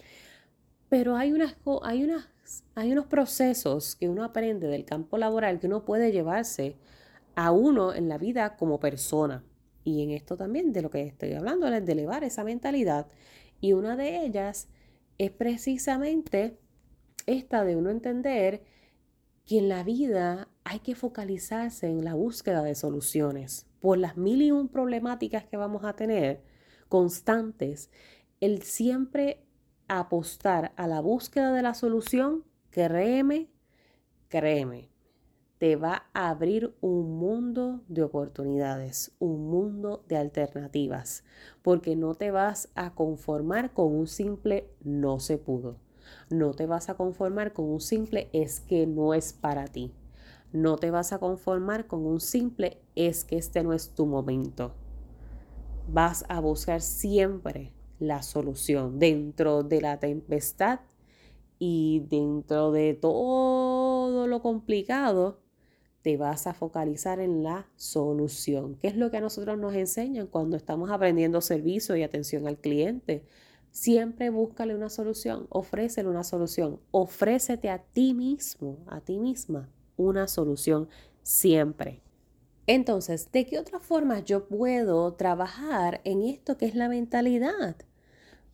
Pero 0.89 1.15
hay, 1.15 1.31
unas, 1.31 1.55
hay, 1.83 2.03
unas, 2.03 2.27
hay 2.75 2.91
unos 2.91 3.05
procesos 3.05 3.95
que 3.95 4.09
uno 4.09 4.23
aprende 4.23 4.67
del 4.67 4.85
campo 4.85 5.17
laboral 5.17 5.59
que 5.59 5.67
uno 5.67 5.85
puede 5.85 6.11
llevarse 6.11 6.75
a 7.35 7.51
uno 7.51 7.93
en 7.93 8.09
la 8.09 8.17
vida 8.17 8.57
como 8.57 8.79
persona. 8.79 9.43
Y 9.83 10.03
en 10.03 10.11
esto 10.11 10.37
también 10.37 10.73
de 10.73 10.81
lo 10.81 10.91
que 10.91 11.01
estoy 11.01 11.33
hablando 11.33 11.67
es 11.67 11.85
de 11.85 11.91
elevar 11.93 12.23
esa 12.23 12.43
mentalidad 12.43 13.07
y 13.61 13.73
una 13.73 13.95
de 13.95 14.25
ellas 14.25 14.67
es 15.17 15.31
precisamente 15.31 16.57
esta 17.27 17.63
de 17.63 17.75
uno 17.75 17.91
entender 17.91 18.63
que 19.45 19.59
en 19.59 19.69
la 19.69 19.83
vida 19.83 20.49
hay 20.63 20.79
que 20.79 20.95
focalizarse 20.95 21.87
en 21.87 22.03
la 22.03 22.15
búsqueda 22.15 22.63
de 22.63 22.75
soluciones. 22.75 23.67
Por 23.79 23.97
las 23.97 24.17
mil 24.17 24.41
y 24.41 24.51
un 24.51 24.67
problemáticas 24.67 25.45
que 25.45 25.57
vamos 25.57 25.85
a 25.85 25.95
tener 25.95 26.43
constantes, 26.89 27.89
el 28.39 28.63
siempre 28.63 29.43
apostar 29.87 30.73
a 30.75 30.87
la 30.87 30.99
búsqueda 31.01 31.53
de 31.53 31.61
la 31.61 31.73
solución, 31.73 32.43
créeme, 32.69 33.49
créeme, 34.27 34.90
te 35.61 35.75
va 35.75 36.07
a 36.15 36.31
abrir 36.31 36.75
un 36.81 37.19
mundo 37.19 37.81
de 37.87 38.01
oportunidades, 38.01 39.11
un 39.19 39.47
mundo 39.47 40.03
de 40.07 40.17
alternativas, 40.17 41.23
porque 41.61 41.95
no 41.95 42.15
te 42.15 42.31
vas 42.31 42.69
a 42.73 42.95
conformar 42.95 43.71
con 43.71 43.95
un 43.95 44.07
simple 44.07 44.71
no 44.83 45.19
se 45.19 45.37
pudo. 45.37 45.77
No 46.31 46.55
te 46.55 46.65
vas 46.65 46.89
a 46.89 46.95
conformar 46.95 47.53
con 47.53 47.65
un 47.65 47.79
simple 47.79 48.27
es 48.33 48.59
que 48.59 48.87
no 48.87 49.13
es 49.13 49.33
para 49.33 49.67
ti. 49.67 49.93
No 50.51 50.77
te 50.77 50.89
vas 50.89 51.13
a 51.13 51.19
conformar 51.19 51.85
con 51.85 52.07
un 52.07 52.21
simple 52.21 52.81
es 52.95 53.23
que 53.23 53.37
este 53.37 53.61
no 53.61 53.73
es 53.73 53.93
tu 53.93 54.07
momento. 54.07 54.73
Vas 55.87 56.25
a 56.27 56.39
buscar 56.39 56.81
siempre 56.81 57.71
la 57.99 58.23
solución 58.23 58.97
dentro 58.97 59.61
de 59.61 59.79
la 59.79 59.99
tempestad 59.99 60.79
y 61.59 61.99
dentro 62.09 62.71
de 62.71 62.95
todo 62.95 64.25
lo 64.25 64.41
complicado 64.41 65.40
te 66.01 66.17
vas 66.17 66.47
a 66.47 66.53
focalizar 66.53 67.19
en 67.19 67.43
la 67.43 67.67
solución, 67.75 68.75
que 68.75 68.87
es 68.87 68.97
lo 68.97 69.11
que 69.11 69.17
a 69.17 69.21
nosotros 69.21 69.57
nos 69.57 69.73
enseñan 69.75 70.27
cuando 70.27 70.57
estamos 70.57 70.89
aprendiendo 70.89 71.41
servicio 71.41 71.95
y 71.95 72.03
atención 72.03 72.47
al 72.47 72.57
cliente. 72.57 73.23
Siempre 73.71 74.29
búscale 74.29 74.75
una 74.75 74.89
solución, 74.89 75.47
ofrécele 75.49 76.09
una 76.09 76.23
solución, 76.23 76.79
ofrécete 76.91 77.69
a 77.69 77.79
ti 77.79 78.13
mismo, 78.13 78.77
a 78.87 78.99
ti 79.01 79.17
misma, 79.17 79.69
una 79.95 80.27
solución 80.27 80.89
siempre. 81.21 82.01
Entonces, 82.67 83.31
¿de 83.31 83.45
qué 83.45 83.59
otra 83.59 83.79
forma 83.79 84.19
yo 84.19 84.47
puedo 84.47 85.13
trabajar 85.13 86.01
en 86.03 86.23
esto 86.23 86.57
que 86.57 86.65
es 86.65 86.75
la 86.75 86.89
mentalidad? 86.89 87.75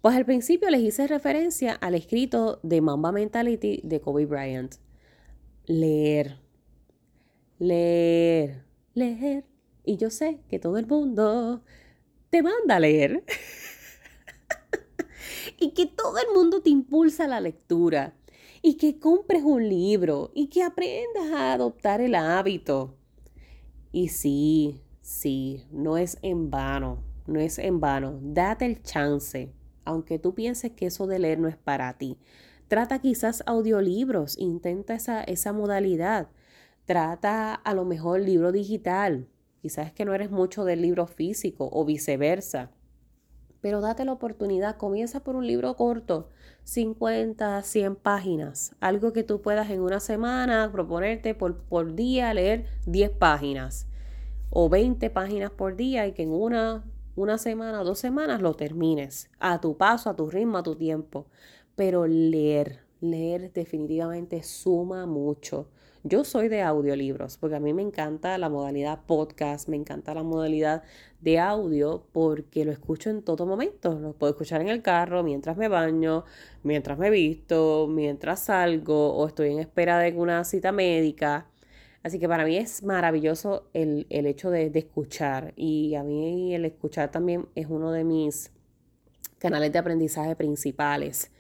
Pues 0.02 0.16
al 0.16 0.26
principio 0.26 0.70
les 0.70 0.82
hice 0.82 1.08
referencia 1.08 1.74
al 1.74 1.96
escrito 1.96 2.60
de 2.64 2.82
Mamba 2.82 3.12
Mentality 3.12 3.82
de 3.84 4.00
Kobe 4.00 4.26
Bryant. 4.26 4.76
Leer, 5.66 6.40
leer, 7.60 8.64
leer. 8.94 9.46
Y 9.84 9.98
yo 9.98 10.10
sé 10.10 10.40
que 10.50 10.60
todo 10.60 10.78
el 10.78 10.86
mundo 10.86 11.64
te 12.30 12.44
manda 12.44 12.76
a 12.76 12.80
leer. 12.80 13.24
y 15.60 15.72
que 15.72 15.86
todo 15.86 16.18
el 16.18 16.34
mundo 16.34 16.62
te 16.62 16.70
impulsa 16.70 17.26
a 17.26 17.28
la 17.28 17.42
lectura. 17.42 18.14
Y 18.62 18.76
que 18.76 19.00
compres 19.00 19.44
un 19.44 19.70
libro 19.70 20.32
y 20.34 20.48
que 20.48 20.64
aprendas 20.64 21.32
a 21.34 21.54
adoptar 21.54 22.02
el 22.02 22.16
hábito. 22.16 22.96
Y 23.92 24.10
sí, 24.10 24.82
sí, 25.02 25.66
no 25.72 25.98
es 25.98 26.18
en 26.22 26.50
vano, 26.50 27.04
no 27.28 27.40
es 27.40 27.60
en 27.60 27.80
vano. 27.80 28.20
Date 28.22 28.66
el 28.66 28.82
chance, 28.82 29.54
aunque 29.86 30.20
tú 30.20 30.36
pienses 30.36 30.72
que 30.72 30.88
eso 30.88 31.08
de 31.08 31.20
leer 31.20 31.40
no 31.40 31.48
es 31.48 31.56
para 31.56 31.98
ti. 31.98 32.18
Trata 32.68 33.00
quizás 33.00 33.44
audiolibros, 33.46 34.38
intenta 34.38 34.96
esa, 34.96 35.24
esa 35.24 35.54
modalidad 35.54 36.30
Trata 36.88 37.54
a 37.54 37.74
lo 37.74 37.84
mejor 37.84 38.22
libro 38.22 38.54
digital. 38.54 39.28
Quizás 39.62 39.88
es 39.88 39.94
que 39.94 40.06
no 40.06 40.14
eres 40.14 40.32
mucho 40.32 40.64
del 40.64 40.82
libro 40.82 41.06
físico 41.06 41.68
o 41.70 41.84
viceversa. 41.84 42.72
Pero 43.60 43.82
date 43.82 44.06
la 44.06 44.14
oportunidad, 44.14 44.78
comienza 44.78 45.22
por 45.22 45.36
un 45.36 45.46
libro 45.46 45.76
corto, 45.76 46.30
50, 46.64 47.62
100 47.62 47.98
páginas, 47.98 48.74
algo 48.80 49.12
que 49.12 49.24
tú 49.24 49.42
puedas 49.42 49.70
en 49.70 49.82
una 49.82 50.00
semana 50.00 50.72
proponerte 50.72 51.36
por, 51.36 51.58
por 51.58 51.94
día 51.94 52.34
leer 52.34 52.68
10 52.86 53.10
páginas 53.12 53.88
o 54.50 54.70
20 54.70 55.10
páginas 55.10 55.52
por 55.52 55.76
día 55.76 56.08
y 56.08 56.14
que 56.14 56.24
en 56.24 56.32
una, 56.32 56.86
una 57.18 57.38
semana, 57.38 57.84
dos 57.84 58.00
semanas 58.00 58.42
lo 58.42 58.54
termines 58.54 59.30
a 59.40 59.60
tu 59.60 59.76
paso, 59.76 60.10
a 60.10 60.16
tu 60.16 60.30
ritmo, 60.30 60.60
a 60.60 60.64
tu 60.64 60.76
tiempo. 60.76 61.28
Pero 61.76 62.08
leer, 62.08 62.80
leer 63.02 63.52
definitivamente 63.52 64.42
suma 64.42 65.06
mucho. 65.06 65.68
Yo 66.08 66.24
soy 66.24 66.48
de 66.48 66.62
audiolibros 66.62 67.38
porque 67.38 67.58
a 67.58 67.60
mí 67.60 67.74
me 67.74 67.82
encanta 67.82 68.38
la 68.38 68.48
modalidad 68.48 69.04
podcast, 69.06 69.68
me 69.68 69.76
encanta 69.76 70.14
la 70.14 70.24
modalidad 70.24 70.84
de 71.20 71.38
audio 71.38 72.06
porque 72.14 72.64
lo 72.64 72.72
escucho 72.72 73.10
en 73.10 73.24
todo 73.24 73.46
momento. 73.46 74.00
Lo 74.00 74.14
puedo 74.14 74.32
escuchar 74.32 74.62
en 74.62 74.70
el 74.70 74.82
carro, 74.82 75.22
mientras 75.22 75.58
me 75.58 75.68
baño, 75.68 76.24
mientras 76.64 76.98
me 76.98 77.10
visto, 77.10 77.88
mientras 77.90 78.40
salgo 78.40 79.16
o 79.16 79.28
estoy 79.28 79.52
en 79.52 79.60
espera 79.60 80.00
de 80.00 80.14
una 80.14 80.46
cita 80.46 80.72
médica. 80.72 81.48
Así 82.04 82.20
que 82.20 82.30
para 82.30 82.46
mí 82.46 82.56
es 82.56 82.84
maravilloso 82.84 83.68
el, 83.74 84.06
hecho 84.10 84.50
de, 84.50 84.70
de, 84.70 84.80
escuchar 84.80 85.52
y 85.58 85.96
a 85.96 86.04
mí 86.04 86.56
el 86.56 86.64
escuchar 86.64 87.12
también 87.12 87.50
es 87.54 87.68
uno 87.68 87.92
de 87.92 88.06
mis 88.06 88.54
canales 89.40 89.74
de 89.74 89.80
aprendizaje 89.80 90.38
principales. 90.38 91.32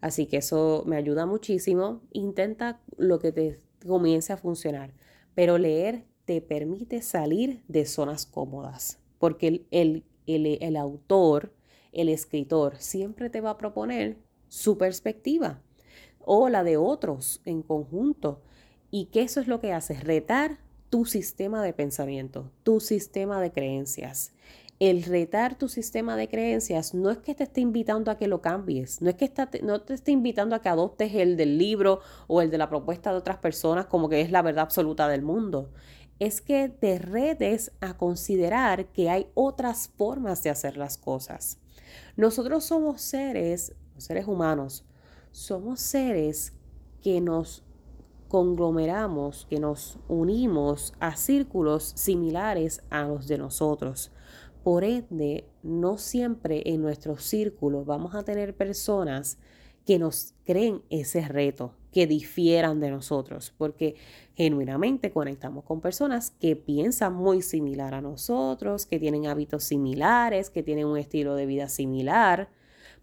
Así 0.00 0.26
que 0.26 0.38
eso 0.38 0.82
me 0.86 0.96
ayuda 0.96 1.24
muchísimo. 1.24 2.02
Intenta 2.12 2.80
lo 2.96 3.20
que 3.20 3.30
te 3.30 3.67
comience 3.86 4.32
a 4.32 4.36
funcionar, 4.36 4.92
pero 5.34 5.58
leer 5.58 6.04
te 6.24 6.40
permite 6.40 7.02
salir 7.02 7.62
de 7.68 7.86
zonas 7.86 8.26
cómodas, 8.26 8.98
porque 9.18 9.64
el, 9.70 10.04
el, 10.26 10.58
el 10.60 10.76
autor, 10.76 11.54
el 11.92 12.08
escritor, 12.08 12.76
siempre 12.78 13.30
te 13.30 13.40
va 13.40 13.50
a 13.50 13.58
proponer 13.58 14.18
su 14.48 14.78
perspectiva 14.78 15.62
o 16.30 16.48
la 16.48 16.64
de 16.64 16.76
otros 16.76 17.40
en 17.44 17.62
conjunto. 17.62 18.42
Y 18.90 19.06
que 19.06 19.22
eso 19.22 19.40
es 19.40 19.48
lo 19.48 19.60
que 19.60 19.72
hace, 19.72 19.94
retar 19.94 20.58
tu 20.90 21.04
sistema 21.04 21.62
de 21.62 21.72
pensamiento, 21.72 22.50
tu 22.62 22.80
sistema 22.80 23.40
de 23.40 23.52
creencias. 23.52 24.32
El 24.80 25.02
retar 25.02 25.58
tu 25.58 25.68
sistema 25.68 26.14
de 26.14 26.28
creencias 26.28 26.94
no 26.94 27.10
es 27.10 27.18
que 27.18 27.34
te 27.34 27.42
esté 27.42 27.60
invitando 27.60 28.12
a 28.12 28.16
que 28.16 28.28
lo 28.28 28.40
cambies, 28.40 29.02
no 29.02 29.10
es 29.10 29.16
que 29.16 29.32
no 29.62 29.80
te 29.80 29.94
esté 29.94 30.12
invitando 30.12 30.54
a 30.54 30.62
que 30.62 30.68
adoptes 30.68 31.12
el 31.16 31.36
del 31.36 31.58
libro 31.58 31.98
o 32.28 32.42
el 32.42 32.50
de 32.50 32.58
la 32.58 32.68
propuesta 32.68 33.10
de 33.10 33.18
otras 33.18 33.38
personas 33.38 33.86
como 33.86 34.08
que 34.08 34.20
es 34.20 34.30
la 34.30 34.40
verdad 34.40 34.62
absoluta 34.62 35.08
del 35.08 35.22
mundo. 35.22 35.72
Es 36.20 36.40
que 36.40 36.68
te 36.68 36.98
retes 36.98 37.72
a 37.80 37.96
considerar 37.96 38.86
que 38.86 39.10
hay 39.10 39.26
otras 39.34 39.90
formas 39.96 40.44
de 40.44 40.50
hacer 40.50 40.76
las 40.76 40.96
cosas. 40.96 41.58
Nosotros 42.16 42.62
somos 42.62 43.00
seres, 43.00 43.74
seres 43.96 44.28
humanos, 44.28 44.84
somos 45.32 45.80
seres 45.80 46.52
que 47.02 47.20
nos 47.20 47.64
conglomeramos, 48.28 49.46
que 49.50 49.58
nos 49.58 49.98
unimos 50.06 50.92
a 51.00 51.16
círculos 51.16 51.94
similares 51.96 52.82
a 52.90 53.02
los 53.02 53.26
de 53.26 53.38
nosotros. 53.38 54.12
Por 54.62 54.84
ende, 54.84 55.44
no 55.62 55.98
siempre 55.98 56.62
en 56.66 56.82
nuestros 56.82 57.22
círculos 57.22 57.86
vamos 57.86 58.14
a 58.14 58.24
tener 58.24 58.56
personas 58.56 59.38
que 59.88 59.98
nos 59.98 60.34
creen 60.44 60.82
ese 60.90 61.26
reto, 61.26 61.74
que 61.92 62.06
difieran 62.06 62.78
de 62.78 62.90
nosotros, 62.90 63.54
porque 63.56 63.96
genuinamente 64.34 65.10
conectamos 65.10 65.64
con 65.64 65.80
personas 65.80 66.30
que 66.32 66.56
piensan 66.56 67.14
muy 67.14 67.40
similar 67.40 67.94
a 67.94 68.02
nosotros, 68.02 68.84
que 68.84 68.98
tienen 68.98 69.26
hábitos 69.26 69.64
similares, 69.64 70.50
que 70.50 70.62
tienen 70.62 70.86
un 70.86 70.98
estilo 70.98 71.34
de 71.36 71.46
vida 71.46 71.70
similar. 71.70 72.50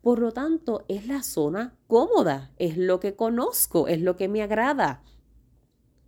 Por 0.01 0.19
lo 0.19 0.31
tanto, 0.31 0.85
es 0.87 1.07
la 1.07 1.23
zona 1.23 1.75
cómoda, 1.87 2.51
es 2.59 2.77
lo 2.77 2.99
que 2.99 3.15
conozco, 3.15 3.87
es 3.87 4.01
lo 4.01 4.15
que 4.15 4.27
me 4.27 4.43
agrada. 4.43 5.01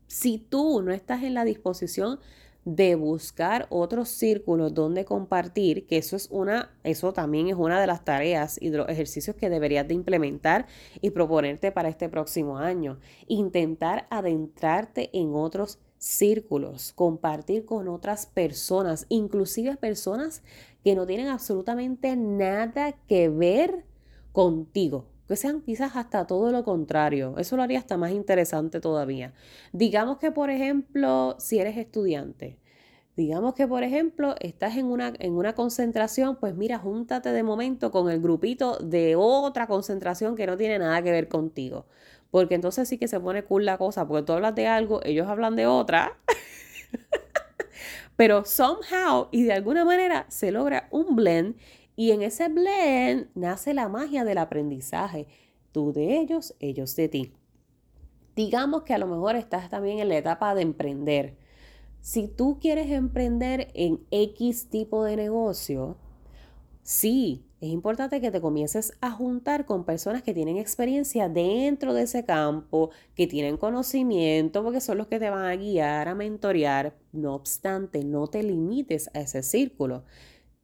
Si 0.06 0.38
tú 0.38 0.84
no 0.84 0.91
estás 0.91 1.24
en 1.24 1.34
la 1.34 1.43
disposición 1.43 2.19
de 2.67 2.95
buscar 2.95 3.65
otros 3.69 4.10
círculos 4.10 4.73
donde 4.73 5.06
compartir, 5.06 5.88
que 5.88 5.95
eso 5.95 6.17
es 6.17 6.27
una, 6.30 6.69
eso 6.84 7.13
también 7.13 7.47
es 7.47 7.56
una 7.56 7.80
de 7.80 7.88
las 7.88 8.03
tareas 8.03 8.62
y 8.62 8.71
de 8.71 8.80
los 8.80 8.89
ejercicios 8.89 9.38
que 9.38 9.49
deberías 9.49 9.88
de 9.88 9.93
implementar 9.93 10.67
y 10.99 11.12
proponerte 11.12 11.71
para 11.71 11.88
este 11.88 12.10
próximo 12.10 12.58
año. 12.58 12.99
Intentar 13.27 14.06
adentrarte 14.10 15.10
en 15.13 15.34
otros 15.34 15.80
círculos, 15.97 16.91
compartir 16.91 17.63
con 17.63 17.88
otras 17.88 18.25
personas, 18.25 19.06
inclusive 19.08 19.77
personas 19.77 20.43
que 20.84 20.93
no 20.93 21.08
tienen 21.08 21.30
absolutamente 21.30 22.17
nada 22.17 22.91
que 23.08 23.30
ver 23.30 23.86
contigo 24.34 25.06
que 25.28 25.36
sean 25.36 25.62
quizás 25.62 25.96
hasta 25.96 26.26
todo 26.26 26.52
lo 26.52 26.63
contrario. 26.63 27.36
Eso 27.38 27.58
lo 27.58 27.63
haría 27.63 27.80
hasta 27.80 27.98
más 27.98 28.12
interesante 28.12 28.80
todavía. 28.80 29.34
Digamos 29.74 30.18
que, 30.18 30.32
por 30.32 30.50
ejemplo, 30.50 31.36
si 31.40 31.60
eres 31.60 31.78
estudiante, 31.78 32.60
digamos 33.16 33.54
que, 33.56 33.68
por 33.68 33.84
ejemplo, 33.84 34.36
estás 34.40 34.78
en 34.78 34.86
una, 34.86 35.13
en 35.20 35.34
una 35.34 35.54
concentración, 35.54 36.38
pues 36.38 36.56
mira, 36.56 36.80
júntate 36.80 37.32
de 37.32 37.44
momento 37.44 37.92
con 37.92 38.10
el 38.10 38.22
grupito 38.22 38.78
de 38.78 39.16
otra 39.18 39.68
concentración 39.68 40.36
que 40.36 40.48
no 40.48 40.56
tiene 40.56 40.80
nada 40.80 41.02
que 41.02 41.12
ver 41.12 41.28
contigo. 41.28 41.88
Porque 42.32 42.56
entonces 42.56 42.88
sí 42.88 42.98
que 42.98 43.08
se 43.08 43.20
pone 43.20 43.44
cool 43.44 43.66
la 43.66 43.78
cosa, 43.78 44.08
porque 44.08 44.24
tú 44.24 44.34
hablas 44.34 44.56
de 44.56 44.68
algo, 44.68 45.02
ellos 45.04 45.28
hablan 45.28 45.56
de 45.56 45.66
otra. 45.66 46.18
Pero 48.16 48.46
somehow 48.46 49.30
y 49.32 49.44
de 49.44 49.54
alguna 49.54 49.86
manera 49.86 50.26
se 50.30 50.52
logra 50.52 50.88
un 50.92 51.16
blend 51.16 51.56
y 51.97 52.12
en 52.12 52.21
ese 52.21 52.47
blend 52.47 53.27
nace 53.33 53.73
la 53.73 53.89
magia 53.89 54.23
del 54.23 54.38
aprendizaje. 54.38 55.27
Tú 55.71 55.91
de 55.91 56.19
ellos, 56.19 56.55
ellos 56.60 56.95
de 56.95 57.10
ti. 57.10 57.33
Digamos 58.36 58.83
que 58.83 58.93
a 58.93 58.99
lo 58.99 59.07
mejor 59.07 59.36
estás 59.36 59.69
también 59.71 59.97
en 59.97 60.10
la 60.10 60.17
etapa 60.17 60.53
de 60.53 60.62
emprender. 60.62 61.36
Si 61.99 62.27
tú 62.27 62.60
quieres 62.62 62.91
emprender 62.91 63.69
en 63.73 64.05
X 64.12 64.69
tipo 64.69 65.03
de 65.03 65.15
negocio, 65.15 65.97
sí, 66.83 67.43
es 67.62 67.69
importante 67.69 68.21
que 68.21 68.29
te 68.29 68.41
comiences 68.41 68.93
a 69.01 69.10
juntar 69.10 69.65
con 69.65 69.83
personas 69.83 70.21
que 70.21 70.36
tienen 70.36 70.57
experiencia 70.57 71.27
dentro 71.27 71.95
de 71.95 72.03
ese 72.03 72.25
campo, 72.25 72.91
que 73.15 73.25
tienen 73.25 73.57
conocimiento, 73.57 74.63
porque 74.63 74.81
son 74.81 74.99
los 74.99 75.07
que 75.07 75.17
te 75.17 75.31
van 75.31 75.45
a 75.45 75.55
guiar, 75.55 76.07
a 76.10 76.13
mentorear. 76.13 76.95
No 77.12 77.33
obstante, 77.33 78.03
no 78.03 78.27
te 78.27 78.43
limites 78.43 79.10
a 79.15 79.21
ese 79.21 79.41
círculo. 79.41 80.03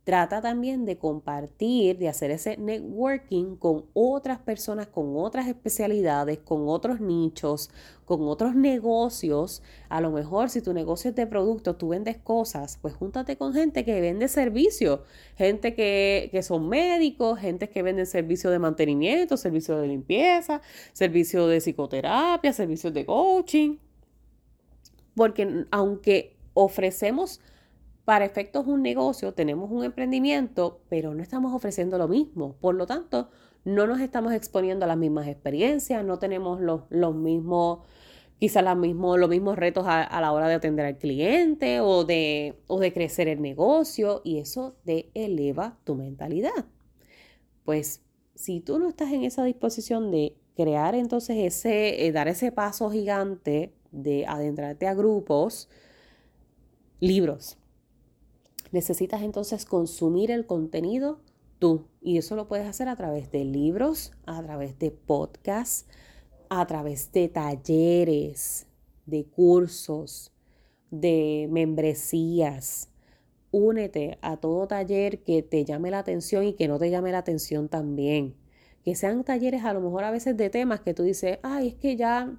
Trata 0.03 0.41
también 0.41 0.83
de 0.83 0.97
compartir, 0.97 1.97
de 1.97 2.09
hacer 2.09 2.29
ese 2.29 2.57
networking 2.57 3.55
con 3.55 3.85
otras 3.93 4.37
personas, 4.39 4.87
con 4.87 5.15
otras 5.15 5.47
especialidades, 5.47 6.39
con 6.39 6.67
otros 6.67 6.99
nichos, 6.99 7.69
con 8.03 8.27
otros 8.27 8.53
negocios. 8.53 9.63
A 9.87 10.01
lo 10.01 10.11
mejor 10.11 10.49
si 10.49 10.61
tu 10.61 10.73
negocio 10.73 11.11
es 11.11 11.15
de 11.15 11.25
productos, 11.25 11.77
tú 11.77 11.87
vendes 11.87 12.17
cosas, 12.17 12.77
pues 12.81 12.93
júntate 12.95 13.37
con 13.37 13.53
gente 13.53 13.85
que 13.85 14.01
vende 14.01 14.27
servicios, 14.27 14.99
gente 15.37 15.73
que, 15.73 16.27
que 16.33 16.43
son 16.43 16.67
médicos, 16.67 17.39
gente 17.39 17.69
que 17.69 17.81
vende 17.81 18.05
servicios 18.05 18.51
de 18.51 18.59
mantenimiento, 18.59 19.37
servicios 19.37 19.79
de 19.79 19.87
limpieza, 19.87 20.61
servicios 20.91 21.49
de 21.49 21.59
psicoterapia, 21.61 22.51
servicios 22.51 22.93
de 22.93 23.05
coaching. 23.05 23.77
Porque 25.15 25.65
aunque 25.71 26.35
ofrecemos 26.53 27.39
para 28.05 28.25
efectos 28.25 28.67
un 28.67 28.81
negocio, 28.81 29.33
tenemos 29.33 29.71
un 29.71 29.83
emprendimiento, 29.83 30.81
pero 30.89 31.13
no 31.13 31.23
estamos 31.23 31.53
ofreciendo 31.53 31.97
lo 31.97 32.07
mismo. 32.07 32.55
Por 32.59 32.75
lo 32.75 32.85
tanto, 32.85 33.29
no 33.63 33.87
nos 33.87 34.01
estamos 34.01 34.33
exponiendo 34.33 34.85
a 34.85 34.87
las 34.87 34.97
mismas 34.97 35.27
experiencias, 35.27 36.03
no 36.03 36.19
tenemos 36.19 36.59
los, 36.59 36.81
los 36.89 37.15
mismos, 37.15 37.79
quizás 38.39 38.63
los 38.63 38.75
mismos, 38.77 39.17
los 39.17 39.29
mismos 39.29 39.57
retos 39.57 39.85
a, 39.87 40.19
la 40.19 40.33
hora 40.33 40.49
de 40.49 40.55
atender 40.55 40.85
al 40.85 40.97
cliente 40.97 41.79
o 41.79 42.03
de, 42.03 42.59
o 42.67 42.79
de 42.79 42.91
crecer 42.91 43.29
el 43.29 43.41
negocio 43.41 44.21
y 44.25 44.39
eso 44.39 44.75
te 44.83 45.09
eleva 45.13 45.77
tu 45.85 45.95
mentalidad. 45.95 46.65
Pues 47.63 48.01
si 48.35 48.59
tú 48.59 48.79
no 48.79 48.89
estás 48.89 49.13
en 49.13 49.23
esa 49.23 49.45
disposición 49.45 50.11
de 50.11 50.35
crear 50.57 50.93
entonces 50.93 51.37
ese, 51.37 52.05
eh, 52.05 52.11
dar 52.11 52.27
ese 52.27 52.51
paso 52.51 52.89
gigante 52.91 53.73
de 53.91 54.25
adentrarte 54.25 54.87
a 54.87 54.93
grupos, 54.93 55.69
libros, 56.99 57.57
necesitas 58.73 59.21
entonces 59.21 59.63
consumir 59.63 60.31
el 60.31 60.45
contenido 60.45 61.21
tú. 61.59 61.85
Y 62.01 62.17
eso 62.17 62.35
lo 62.35 62.49
puedes 62.49 62.67
hacer 62.67 62.89
a 62.89 62.95
través 62.97 63.31
de 63.31 63.45
libros, 63.45 64.11
a 64.25 64.41
través 64.43 64.77
de 64.79 64.91
podcasts, 64.91 65.85
a 66.49 66.65
través 66.67 67.11
de 67.13 67.29
talleres, 67.29 68.67
de 69.05 69.23
cursos, 69.25 70.33
de 70.91 71.47
membresías. 71.49 72.89
Únete 73.51 74.17
a 74.21 74.37
todo 74.37 74.67
taller 74.67 75.23
que 75.23 75.43
te 75.43 75.63
llame 75.63 75.91
la 75.91 75.99
atención 75.99 76.43
y 76.43 76.53
que 76.53 76.67
no 76.67 76.79
te 76.79 76.89
llame 76.89 77.11
la 77.11 77.19
atención 77.19 77.69
también. 77.69 78.35
Que 78.83 78.95
sean 78.95 79.23
talleres 79.23 79.63
a 79.63 79.73
lo 79.73 79.81
mejor 79.81 80.03
a 80.03 80.11
veces 80.11 80.35
de 80.35 80.49
temas 80.49 80.81
que 80.81 80.93
tú 80.93 81.03
dices, 81.03 81.39
ay, 81.43 81.69
es 81.69 81.75
que 81.75 81.95
ya 81.95 82.33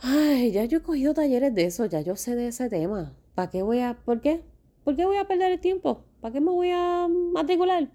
Ay, 0.00 0.52
ya 0.52 0.64
yo 0.64 0.78
he 0.78 0.82
cogido 0.82 1.12
talleres 1.12 1.54
de 1.54 1.64
eso, 1.64 1.84
ya 1.86 2.00
yo 2.00 2.14
sé 2.14 2.36
de 2.36 2.48
ese 2.48 2.68
tema. 2.68 3.14
¿Para 3.34 3.50
qué 3.50 3.62
voy 3.62 3.80
a, 3.80 3.94
por 4.04 4.20
qué? 4.20 4.42
¿Por 4.88 4.96
qué 4.96 5.04
voy 5.04 5.18
a 5.18 5.26
perder 5.26 5.52
el 5.52 5.60
tiempo? 5.60 6.06
¿Para 6.22 6.32
qué 6.32 6.40
me 6.40 6.50
voy 6.50 6.70
a 6.72 7.08
matricular? 7.08 7.90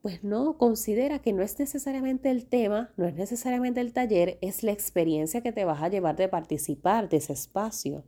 Pues 0.00 0.24
no, 0.24 0.56
considera 0.56 1.18
que 1.18 1.34
no 1.34 1.42
es 1.42 1.58
necesariamente 1.58 2.30
el 2.30 2.46
tema, 2.46 2.90
no 2.96 3.04
es 3.04 3.14
necesariamente 3.14 3.82
el 3.82 3.92
taller, 3.92 4.38
es 4.40 4.62
la 4.62 4.72
experiencia 4.72 5.42
que 5.42 5.52
te 5.52 5.66
vas 5.66 5.82
a 5.82 5.90
llevar 5.90 6.16
de 6.16 6.26
participar 6.26 7.10
de 7.10 7.18
ese 7.18 7.34
espacio. 7.34 8.02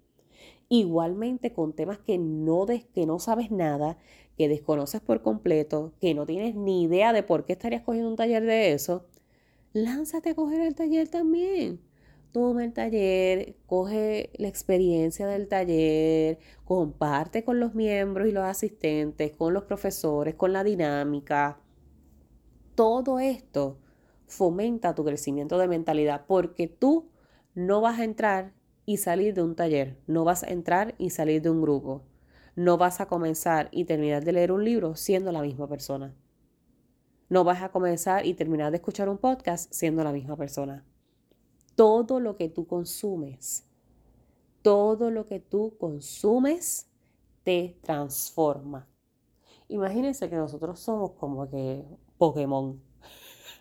Igualmente 0.70 1.52
con 1.52 1.74
temas 1.74 1.98
que 1.98 2.16
no, 2.16 2.64
que 2.94 3.04
no 3.04 3.18
sabes 3.18 3.50
nada, 3.50 3.98
que 4.38 4.48
desconoces 4.48 5.02
por 5.02 5.20
completo, 5.20 5.92
que 6.00 6.14
no 6.14 6.24
tienes 6.24 6.54
ni 6.54 6.84
idea 6.84 7.12
de 7.12 7.22
por 7.22 7.44
qué 7.44 7.52
estarías 7.52 7.82
cogiendo 7.82 8.08
un 8.08 8.16
taller 8.16 8.42
de 8.46 8.72
eso, 8.72 9.04
lánzate 9.74 10.30
a 10.30 10.34
coger 10.34 10.62
el 10.62 10.74
taller 10.74 11.08
también. 11.08 11.78
Toma 12.32 12.64
el 12.64 12.72
taller, 12.72 13.56
coge 13.66 14.30
la 14.38 14.48
experiencia 14.48 15.26
del 15.26 15.48
taller, 15.48 16.38
comparte 16.64 17.44
con 17.44 17.60
los 17.60 17.74
miembros 17.74 18.26
y 18.26 18.32
los 18.32 18.44
asistentes, 18.44 19.32
con 19.36 19.52
los 19.52 19.64
profesores, 19.64 20.34
con 20.34 20.54
la 20.54 20.64
dinámica. 20.64 21.60
Todo 22.74 23.18
esto 23.18 23.78
fomenta 24.26 24.94
tu 24.94 25.04
crecimiento 25.04 25.58
de 25.58 25.68
mentalidad 25.68 26.24
porque 26.26 26.68
tú 26.68 27.10
no 27.54 27.82
vas 27.82 28.00
a 28.00 28.04
entrar 28.04 28.54
y 28.86 28.96
salir 28.96 29.34
de 29.34 29.42
un 29.42 29.54
taller, 29.54 29.98
no 30.06 30.24
vas 30.24 30.42
a 30.42 30.48
entrar 30.48 30.94
y 30.96 31.10
salir 31.10 31.42
de 31.42 31.50
un 31.50 31.60
grupo, 31.60 32.02
no 32.56 32.78
vas 32.78 33.02
a 33.02 33.08
comenzar 33.08 33.68
y 33.72 33.84
terminar 33.84 34.24
de 34.24 34.32
leer 34.32 34.52
un 34.52 34.64
libro 34.64 34.96
siendo 34.96 35.32
la 35.32 35.42
misma 35.42 35.68
persona. 35.68 36.14
No 37.28 37.44
vas 37.44 37.62
a 37.62 37.70
comenzar 37.70 38.24
y 38.24 38.32
terminar 38.32 38.70
de 38.70 38.78
escuchar 38.78 39.10
un 39.10 39.18
podcast 39.18 39.70
siendo 39.70 40.02
la 40.02 40.12
misma 40.12 40.36
persona. 40.36 40.86
Todo 41.74 42.20
lo 42.20 42.36
que 42.36 42.48
tú 42.48 42.66
consumes, 42.66 43.66
todo 44.62 45.10
lo 45.10 45.26
que 45.26 45.40
tú 45.40 45.76
consumes 45.78 46.88
te 47.42 47.78
transforma. 47.82 48.88
Imagínense 49.68 50.28
que 50.28 50.36
nosotros 50.36 50.80
somos 50.80 51.12
como 51.12 51.48
que 51.48 51.84
Pokémon. 52.18 52.80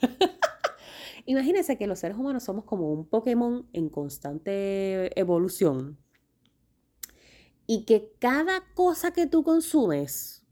Imagínense 1.26 1.78
que 1.78 1.88
los 1.88 2.00
seres 2.00 2.17
humanos 2.17 2.43
somos 2.43 2.65
como 2.65 2.91
un 2.91 3.06
Pokémon 3.06 3.67
en 3.74 3.89
constante 3.89 5.17
evolución 5.19 5.97
y 7.67 7.86
que 7.86 8.13
cada 8.19 8.62
cosa 8.74 9.12
que 9.12 9.28
tú 9.28 9.43
consumes, 9.43 10.43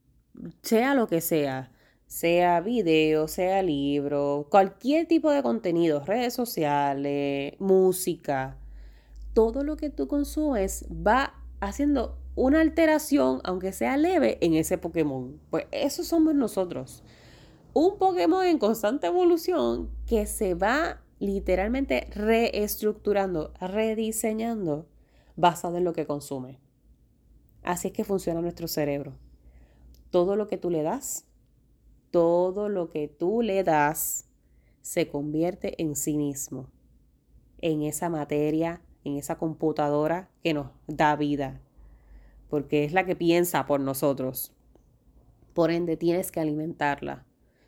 sea 0.62 0.96
lo 0.96 1.08
que 1.08 1.20
sea, 1.22 1.74
sea 2.10 2.60
video, 2.60 3.28
sea 3.28 3.62
libro, 3.62 4.48
cualquier 4.50 5.08
tipo 5.08 5.30
de 5.30 5.44
contenido, 5.44 6.04
redes 6.04 6.34
sociales, 6.34 7.54
música, 7.60 8.58
todo 9.36 9.64
lo 9.64 9.78
que 9.78 9.92
tú 9.92 10.08
consumes 10.08 10.88
va 10.90 11.36
haciendo 11.60 12.18
una 12.34 12.62
alteración, 12.62 13.42
aunque 13.44 13.74
sea 13.74 13.96
leve, 13.96 14.40
en 14.42 14.56
ese 14.56 14.80
Pokémon. 14.80 15.40
Pues 15.52 15.68
eso 15.72 16.04
somos 16.04 16.34
nosotros. 16.34 17.04
Un 17.74 18.00
Pokémon 18.00 18.44
en 18.44 18.58
constante 18.58 19.06
evolución 19.06 19.92
que 20.08 20.26
se 20.26 20.56
va 20.56 21.02
literalmente 21.20 22.08
reestructurando, 22.16 23.54
rediseñando 23.62 24.88
basado 25.36 25.78
en 25.78 25.84
lo 25.84 25.94
que 25.94 26.08
consume. 26.08 26.60
Así 27.62 27.90
es 27.90 27.94
que 27.94 28.04
funciona 28.04 28.42
nuestro 28.42 28.68
cerebro. 28.68 29.14
Todo 30.10 30.36
lo 30.36 30.48
que 30.48 30.58
tú 30.58 30.72
le 30.72 30.82
das, 30.82 31.29
todo 32.12 32.70
lo 32.70 32.90
que 32.90 33.08
tú 33.08 33.42
le 33.42 33.64
das 33.64 34.28
se 34.82 35.08
convierte 35.08 35.82
en 35.82 35.96
sí 35.96 36.18
mismo, 36.18 36.70
en 37.60 37.84
esa 37.84 38.10
materia, 38.10 38.82
en 39.04 39.18
esa 39.18 39.38
computadora 39.38 40.30
que 40.42 40.54
nos 40.54 40.68
da 40.88 41.16
vida, 41.16 41.62
porque 42.50 42.84
es 42.84 42.94
la 42.94 43.06
que 43.06 43.16
piensa 43.16 43.66
por 43.66 43.80
nosotros. 43.80 44.54
Por 45.54 45.72
ende, 45.72 45.98
tienes 45.98 46.32
que 46.32 46.40
alimentarla. 46.40 47.26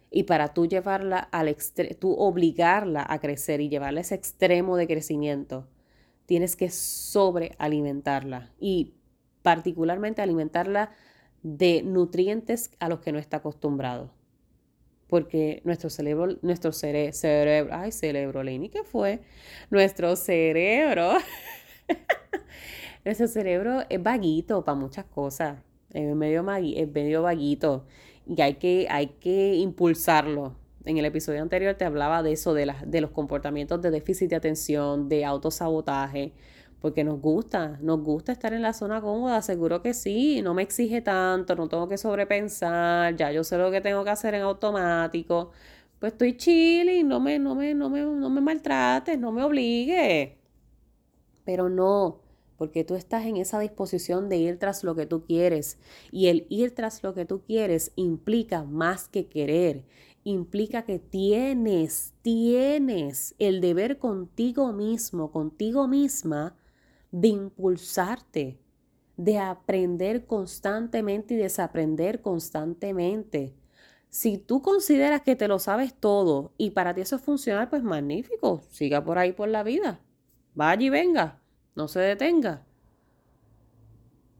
Y 0.10 0.23
para 0.23 0.54
tú 0.54 0.65
llevarla 0.65 1.19
al 1.19 1.56
tú 1.99 2.13
obligarla 2.13 3.06
a 3.08 3.19
crecer 3.19 3.62
y 3.62 3.69
llevarla 3.69 3.99
a 3.99 4.01
ese 4.01 4.15
extremo 4.15 4.75
de 4.75 4.88
crecimiento, 4.88 5.67
tienes 6.25 6.56
que 6.56 6.69
sobrealimentarla. 6.69 8.51
Y 8.60 8.93
particularmente 9.41 10.21
alimentarla 10.21 10.91
de 11.43 11.82
nutrientes 11.84 12.71
a 12.80 12.89
los 12.89 12.99
que 12.99 13.12
no 13.12 13.19
está 13.19 13.38
acostumbrado. 13.38 14.12
Porque 15.12 15.62
nuestro 15.65 15.89
cerebro, 15.89 16.38
nuestro 16.41 16.71
cerebro, 16.71 17.76
ay, 17.76 17.91
cerebro, 17.91 18.43
Lenny, 18.43 18.69
¿qué 18.69 18.86
fue? 18.86 19.19
Nuestro 19.69 20.15
cerebro, 20.15 21.17
nuestro 23.04 23.28
cerebro 23.28 23.82
es 23.89 24.02
vaguito 24.02 24.63
para 24.63 24.80
muchas 24.80 25.04
cosas. 25.04 25.58
Es 25.91 26.15
medio, 26.15 26.50
es 26.50 26.89
medio 26.93 27.24
vaguito 27.24 27.86
y 28.26 28.41
hay 28.41 28.54
que, 28.54 28.88
hay 28.89 29.08
que 29.19 29.56
impulsarlo. 29.56 30.56
En 30.86 30.97
el 30.97 31.04
episodio 31.04 31.41
anterior 31.41 31.76
te 31.76 31.84
hablaba 31.84 32.24
de 32.24 32.32
eso, 32.32 32.54
de, 32.54 32.74
de 32.86 33.02
los 33.02 33.12
comportamientos 33.12 33.82
de 33.82 33.91
déficit 33.91 34.30
de 34.30 34.38
atención, 34.38 35.10
de 35.10 35.26
autosabotaje 35.26 36.32
porque 36.82 37.04
nos 37.04 37.22
gusta, 37.22 37.78
nos 37.82 38.02
gusta 38.04 38.32
estar 38.32 38.54
en 38.54 38.63
la 38.63 38.74
zona 38.74 39.02
cómoda, 39.02 39.41
seguro 39.41 39.82
que 39.82 39.94
sí, 39.94 40.41
no 40.41 40.54
me 40.54 40.63
exige 40.63 41.02
tanto, 41.02 41.56
no 41.56 41.70
tengo 41.70 41.88
que 41.88 41.98
sobrepensar, 41.98 43.15
ya 43.15 43.32
yo 43.32 43.44
sé 43.44 43.58
lo 43.58 43.72
que 43.72 43.82
tengo 43.82 44.04
que 44.04 44.10
hacer 44.10 44.34
en 44.34 44.41
automático, 44.41 45.52
pues 46.00 46.13
estoy 46.13 46.36
chilling, 46.38 47.08
no 47.08 47.20
me, 47.20 47.39
no 47.39 47.56
me, 47.56 47.76
no 47.76 47.89
me, 47.89 48.02
no 48.02 48.30
me 48.30 48.41
maltrates, 48.41 49.20
no 49.20 49.32
me 49.32 49.44
obligue. 49.44 50.39
Pero 51.46 51.70
no, 51.70 52.22
porque 52.58 52.84
tú 52.84 52.96
estás 52.96 53.26
en 53.26 53.38
esa 53.38 53.60
disposición 53.60 54.30
de 54.30 54.38
ir 54.38 54.58
tras 54.60 54.84
lo 54.84 54.96
que 54.96 55.06
tú 55.06 55.24
quieres. 55.24 55.78
Y 56.12 56.28
el 56.28 56.48
ir 56.50 56.74
tras 56.74 57.04
lo 57.04 57.13
que 57.13 57.26
tú 57.26 57.41
quieres 57.41 57.91
implica 57.96 58.63
más 58.63 59.08
que 59.08 59.28
querer, 59.28 59.86
implica 60.24 60.84
que 60.84 61.00
tienes, 61.00 62.13
tienes 62.22 63.36
el 63.39 63.62
deber 63.62 64.00
contigo 64.00 64.74
mismo, 64.74 65.32
contigo 65.32 65.88
misma, 65.88 66.56
de 67.12 67.28
impulsarte, 67.28 68.60
de 69.17 69.38
aprender 69.38 70.26
constantemente 70.26 71.34
y 71.34 71.38
desaprender 71.38 72.21
constantemente. 72.21 73.54
Si 74.10 74.38
tú 74.38 74.62
consideras 74.62 75.21
que 75.21 75.36
te 75.36 75.47
lo 75.47 75.60
sabes 75.60 75.93
todo 75.93 76.54
y 76.58 76.71
para 76.71 76.93
ti 76.93 77.02
eso 77.02 77.17
es 77.17 77.21
funcional, 77.21 77.69
pues 77.69 77.84
magnífico, 77.84 78.62
siga 78.69 79.04
por 79.04 79.17
ahí 79.17 79.34
por 79.34 79.47
la 79.47 79.63
vida. 79.63 80.02
Vaya 80.54 80.86
y 80.86 80.89
venga, 80.89 81.41
no 81.76 81.88
se 81.88 82.00
detenga. 82.00 82.65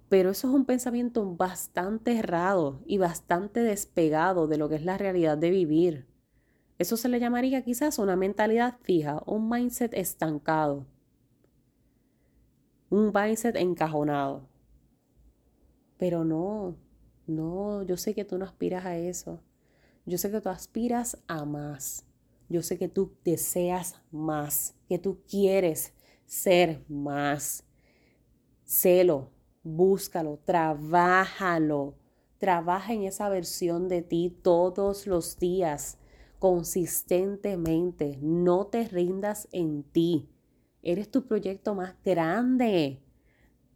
Pero 0.10 0.32
eso 0.32 0.50
es 0.50 0.54
un 0.54 0.66
pensamiento 0.66 1.26
bastante 1.36 2.18
errado 2.18 2.82
y 2.86 2.98
bastante 2.98 3.62
despegado 3.62 4.48
de 4.48 4.58
lo 4.58 4.68
que 4.68 4.76
es 4.76 4.84
la 4.84 4.98
realidad 4.98 5.38
de 5.38 5.52
vivir. 5.52 6.06
Eso 6.80 6.98
se 6.98 7.08
le 7.08 7.20
llamaría 7.20 7.64
quizás 7.64 7.98
una 7.98 8.18
mentalidad 8.18 8.78
fija, 8.82 9.24
un 9.26 9.48
mindset 9.48 9.94
estancado 9.94 10.86
un 12.92 13.12
mindset 13.14 13.56
encajonado. 13.56 14.48
Pero 15.98 16.26
no, 16.26 16.76
no, 17.26 17.84
yo 17.84 17.96
sé 17.96 18.14
que 18.14 18.26
tú 18.26 18.38
no 18.38 18.46
aspiras 18.46 18.86
a 18.86 18.98
eso. 18.98 19.40
Yo 20.06 20.18
sé 20.18 20.30
que 20.30 20.42
tú 20.42 20.50
aspiras 20.50 21.18
a 21.28 21.46
más. 21.46 22.06
Yo 22.50 22.62
sé 22.62 22.78
que 22.78 22.90
tú 22.90 23.14
deseas 23.24 23.96
más, 24.12 24.76
que 24.90 25.00
tú 25.00 25.22
quieres 25.26 25.94
ser 26.26 26.84
más. 26.90 27.64
Celo, 28.66 29.32
búscalo, 29.64 30.40
trabájalo. 30.44 31.96
Trabaja 32.40 32.94
en 32.94 33.04
esa 33.04 33.30
versión 33.30 33.88
de 33.88 34.02
ti 34.02 34.38
todos 34.42 35.08
los 35.08 35.40
días, 35.40 35.98
consistentemente. 36.40 38.18
No 38.22 38.68
te 38.68 38.86
rindas 38.86 39.48
en 39.54 39.84
ti. 39.84 40.30
Eres 40.84 41.12
tu 41.12 41.26
proyecto 41.26 41.76
más 41.76 41.96
grande. 42.04 43.02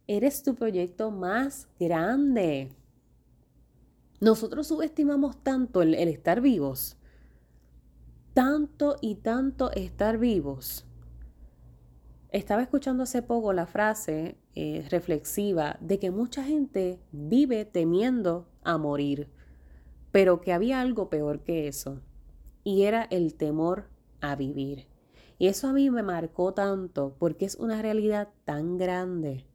Eres 0.06 0.42
tu 0.42 0.54
proyecto 0.54 1.10
más 1.10 1.68
grande. 1.78 2.72
Nosotros 4.20 4.66
subestimamos 4.66 5.42
tanto 5.42 5.82
el, 5.82 5.94
estar 5.94 6.40
vivos. 6.40 6.96
Tanto 8.34 8.96
y 9.00 9.16
tanto 9.16 9.70
estar 9.72 10.18
vivos. 10.18 10.84
Estaba 12.30 12.62
escuchando 12.62 13.04
hace 13.04 13.22
poco 13.22 13.52
la 13.52 13.66
frase 13.66 14.36
eh, 14.54 14.86
reflexiva 14.90 15.78
de 15.80 15.98
que 15.98 16.10
mucha 16.10 16.44
gente 16.44 17.00
vive 17.12 17.64
temiendo 17.64 18.48
a 18.62 18.78
morir, 18.78 19.30
pero 20.12 20.40
que 20.40 20.52
había 20.52 20.80
algo 20.80 21.08
peor 21.08 21.44
que 21.44 21.68
eso, 21.68 22.02
y 22.64 22.82
era 22.82 23.04
el 23.04 23.34
temor 23.34 23.88
a 24.20 24.34
vivir. 24.34 24.86
Y 25.38 25.48
eso 25.48 25.68
a 25.68 25.72
mí 25.72 25.90
me 25.90 26.02
marcó 26.02 26.54
tanto 26.54 27.14
porque 27.18 27.44
es 27.44 27.56
una 27.56 27.82
realidad 27.82 28.28
tan 28.44 28.78
grande. 28.78 29.46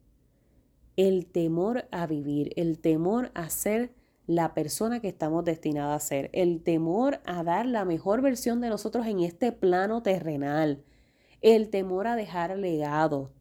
El 0.95 1.25
temor 1.25 1.87
a 1.91 2.07
vivir, 2.07 2.53
el 2.55 2.79
temor 2.79 3.31
a 3.33 3.49
ser 3.49 3.93
la 4.27 4.53
persona 4.53 4.99
que 5.01 5.07
estamos 5.09 5.43
destinados 5.45 5.95
a 5.95 5.99
ser, 6.05 6.29
el 6.33 6.61
temor 6.63 7.19
a 7.25 7.43
dar 7.43 7.65
la 7.65 7.85
mejor 7.85 8.21
versión 8.21 8.61
de 8.61 8.69
nosotros 8.69 9.07
en 9.07 9.19
este 9.21 9.51
plano 9.51 10.03
terrenal, 10.03 10.83
el 11.41 11.69
temor 11.69 12.07
a 12.07 12.15
dejar 12.15 12.57
legado. 12.57 13.31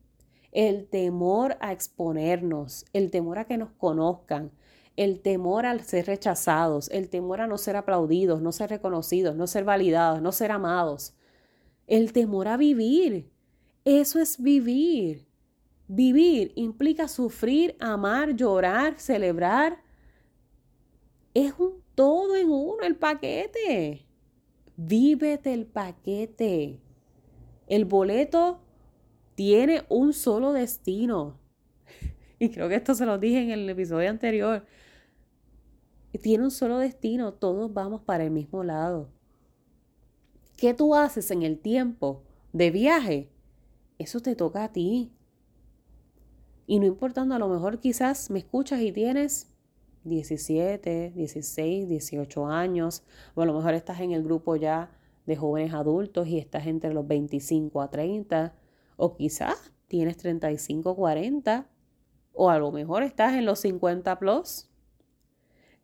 el 0.53 0.87
temor 0.89 1.57
a 1.61 1.73
exponernos, 1.73 2.85
el 2.93 3.11
temor 3.11 3.39
a 3.39 3.45
que 3.47 3.57
nos 3.59 3.71
conozcan, 3.73 4.51
el 4.97 5.21
temor 5.21 5.67
al 5.67 5.83
ser 5.83 6.07
rechazados, 6.07 6.91
el 6.91 7.09
temor 7.09 7.41
a 7.41 7.47
no 7.47 7.59
ser 7.59 7.77
aplaudidos, 7.77 8.43
no 8.43 8.53
ser 8.53 8.71
reconocidos, 8.71 9.37
no 9.37 9.47
ser 9.47 9.65
validados, 9.65 10.21
no 10.23 10.33
ser 10.33 10.51
amados, 10.53 11.15
el 11.91 12.13
temor 12.13 12.47
a 12.49 12.57
vivir. 12.57 13.29
Eso 13.85 14.21
es 14.21 14.41
vivir. 14.41 15.27
Vivir 15.89 16.53
implica 16.55 17.09
sufrir, 17.09 17.77
amar, 17.81 18.37
llorar, 18.37 18.95
celebrar. 18.99 19.83
Es 21.35 21.53
un 21.59 21.83
todo 21.97 22.37
en 22.37 22.49
uno 22.49 22.85
el 22.85 22.95
paquete. 22.95 24.07
Vívete 24.77 25.53
el 25.53 25.67
paquete. 25.67 26.81
El 27.67 27.85
boleto 27.85 28.61
tiene 29.35 29.83
un 29.89 30.13
solo 30.13 30.53
destino. 30.53 31.39
Y 32.39 32.49
creo 32.49 32.71
que 32.71 32.77
esto 32.77 32.95
se 32.95 33.05
lo 33.05 33.19
dije 33.19 33.43
en 33.43 33.51
el 33.51 33.69
episodio 33.69 34.09
anterior. 34.09 34.65
Tiene 36.23 36.45
un 36.45 36.51
solo 36.51 36.79
destino. 36.79 37.35
Todos 37.35 37.75
vamos 37.75 38.01
para 38.01 38.25
el 38.25 38.31
mismo 38.31 38.65
lado. 38.65 39.11
¿Qué 40.61 40.75
tú 40.75 40.95
haces 40.95 41.31
en 41.31 41.43
el 41.43 41.59
tiempo 41.59 42.23
de 42.53 42.71
viaje? 42.71 43.31
Eso 43.99 44.21
te 44.21 44.37
toca 44.37 44.65
a 44.65 44.71
ti. 44.71 45.11
Y 46.67 46.81
no 46.81 46.85
importando, 46.85 47.35
a 47.35 47.39
lo 47.39 47.49
mejor 47.49 47.81
quizás 47.81 48.29
me 48.29 48.41
escuchas 48.41 48.83
y 48.83 48.93
tienes 48.93 49.49
17, 50.05 51.13
16, 51.17 51.89
18 51.89 52.47
años, 52.47 53.05
o 53.35 53.41
a 53.41 53.47
lo 53.47 53.55
mejor 53.55 53.73
estás 53.73 54.01
en 54.01 54.13
el 54.13 54.23
grupo 54.23 54.55
ya 54.55 54.91
de 55.25 55.35
jóvenes 55.35 55.73
adultos 55.73 56.29
y 56.29 56.37
estás 56.37 56.67
entre 56.67 56.93
los 56.93 57.09
25 57.09 57.81
a 57.81 57.89
30, 57.89 58.55
o 58.99 59.17
quizás 59.17 59.73
tienes 59.89 60.19
35, 60.19 60.95
40, 60.95 61.71
o 62.35 62.51
a 62.51 62.59
lo 62.59 62.71
mejor 62.71 63.03
estás 63.03 63.33
en 63.33 63.47
los 63.47 63.61
50 63.61 64.19
plus. 64.19 64.69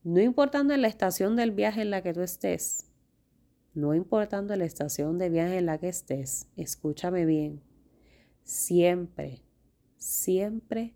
No 0.05 0.21
importando 0.21 0.75
en 0.75 0.83
la 0.83 0.89
estación 0.89 1.35
del 1.35 1.53
viaje 1.53 1.81
en 1.81 1.89
la 1.89 2.03
que 2.03 2.13
tú 2.13 2.21
estés, 2.21 2.86
no 3.77 3.95
importando 3.95 4.57
la 4.57 4.65
estación 4.65 5.19
de 5.19 5.29
viaje 5.29 5.59
en 5.59 5.67
la 5.67 5.77
que 5.77 5.89
estés, 5.89 6.49
escúchame 6.57 7.27
bien, 7.27 7.61
siempre, 8.43 9.43
siempre 9.99 10.95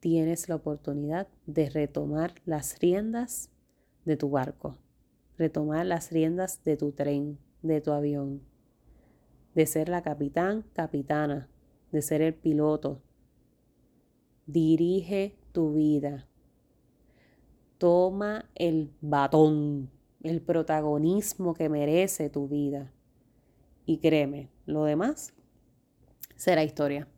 tienes 0.00 0.48
la 0.48 0.56
oportunidad 0.56 1.28
de 1.46 1.70
retomar 1.70 2.34
las 2.44 2.80
riendas 2.80 3.50
de 4.04 4.16
tu 4.16 4.30
barco, 4.30 4.76
retomar 5.36 5.86
las 5.86 6.10
riendas 6.10 6.64
de 6.64 6.76
tu 6.76 6.90
tren, 6.90 7.38
de 7.62 7.80
tu 7.80 7.92
avión, 7.92 8.42
de 9.54 9.66
ser 9.66 9.88
la 9.88 10.02
capitán, 10.02 10.64
capitana, 10.72 11.48
de 11.92 12.02
ser 12.02 12.20
el 12.20 12.34
piloto. 12.34 13.00
Dirige 14.46 15.36
tu 15.52 15.74
vida. 15.74 16.26
Toma 17.78 18.50
el 18.56 18.90
batón, 19.00 19.90
el 20.22 20.40
protagonismo 20.40 21.54
que 21.54 21.68
merece 21.68 22.30
tu 22.30 22.48
vida. 22.48 22.92
Y 23.86 23.98
créeme, 23.98 24.50
lo 24.66 24.84
demás 24.84 25.32
será 26.36 26.62
historia. 26.62 27.08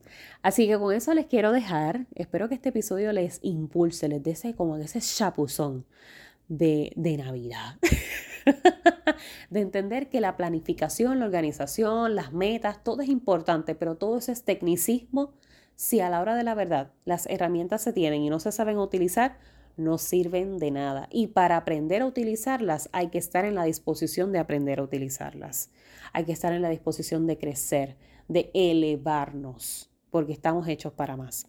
Así 0.42 0.66
que 0.66 0.78
con 0.78 0.94
eso 0.94 1.14
les 1.14 1.26
quiero 1.26 1.52
dejar. 1.52 2.06
Espero 2.14 2.48
que 2.48 2.54
este 2.54 2.70
episodio 2.70 3.12
les 3.12 3.38
impulse, 3.42 4.08
les 4.08 4.22
dé 4.22 4.32
ese, 4.32 4.54
como 4.54 4.76
ese 4.76 5.00
chapuzón 5.00 5.86
de, 6.48 6.92
de 6.96 7.16
Navidad. 7.18 7.76
de 9.50 9.60
entender 9.60 10.08
que 10.08 10.20
la 10.20 10.36
planificación, 10.36 11.18
la 11.18 11.26
organización, 11.26 12.14
las 12.14 12.32
metas, 12.32 12.82
todo 12.82 13.02
es 13.02 13.08
importante, 13.08 13.74
pero 13.74 13.96
todo 13.96 14.18
eso 14.18 14.32
es 14.32 14.44
tecnicismo. 14.44 15.34
Si 15.76 16.00
a 16.00 16.10
la 16.10 16.20
hora 16.20 16.34
de 16.34 16.44
la 16.44 16.54
verdad 16.54 16.92
las 17.04 17.26
herramientas 17.26 17.82
se 17.82 17.92
tienen 17.92 18.22
y 18.22 18.30
no 18.30 18.40
se 18.40 18.52
saben 18.52 18.78
utilizar, 18.78 19.38
no 19.76 19.98
sirven 19.98 20.58
de 20.58 20.70
nada. 20.70 21.08
Y 21.10 21.28
para 21.28 21.56
aprender 21.56 22.02
a 22.02 22.06
utilizarlas 22.06 22.88
hay 22.92 23.08
que 23.08 23.18
estar 23.18 23.44
en 23.44 23.54
la 23.54 23.64
disposición 23.64 24.32
de 24.32 24.38
aprender 24.38 24.78
a 24.78 24.82
utilizarlas. 24.82 25.70
Hay 26.12 26.24
que 26.24 26.32
estar 26.32 26.52
en 26.52 26.62
la 26.62 26.68
disposición 26.68 27.26
de 27.26 27.38
crecer, 27.38 27.96
de 28.28 28.50
elevarnos, 28.54 29.90
porque 30.10 30.32
estamos 30.32 30.68
hechos 30.68 30.92
para 30.92 31.16
más. 31.16 31.46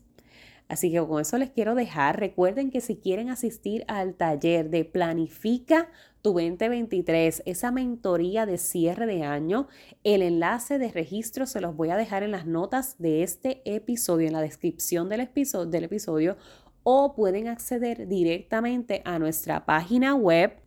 Así 0.72 0.90
que 0.90 1.06
con 1.06 1.20
eso 1.20 1.38
les 1.38 1.50
quiero 1.50 1.76
dejar. 1.76 2.18
Recuerden 2.18 2.72
que 2.72 2.80
si 2.80 2.96
quieren 2.96 3.30
asistir 3.30 3.84
al 3.90 4.14
taller 4.14 4.70
de 4.70 4.86
Planifica 4.86 5.90
tu 6.22 6.30
2023, 6.30 7.44
esa 7.46 7.72
mentoría 7.72 8.46
de 8.46 8.58
cierre 8.58 9.06
de 9.06 9.24
año, 9.24 9.68
el 10.06 10.22
enlace 10.22 10.80
de 10.80 10.90
registro 10.90 11.46
se 11.46 11.60
los 11.60 11.76
voy 11.76 11.90
a 11.90 11.98
dejar 11.98 12.24
en 12.24 12.32
las 12.32 12.46
notas 12.46 12.96
de 13.00 13.22
este 13.22 13.62
episodio, 13.66 14.28
en 14.28 14.34
la 14.34 14.42
descripción 14.42 15.10
del 15.10 15.20
episodio, 15.20 15.66
del 15.66 15.84
episodio 15.84 16.38
o 16.84 17.14
pueden 17.14 17.48
acceder 17.48 18.08
directamente 18.08 19.02
a 19.06 19.20
nuestra 19.20 19.66
página 19.66 20.16
web 20.16 20.58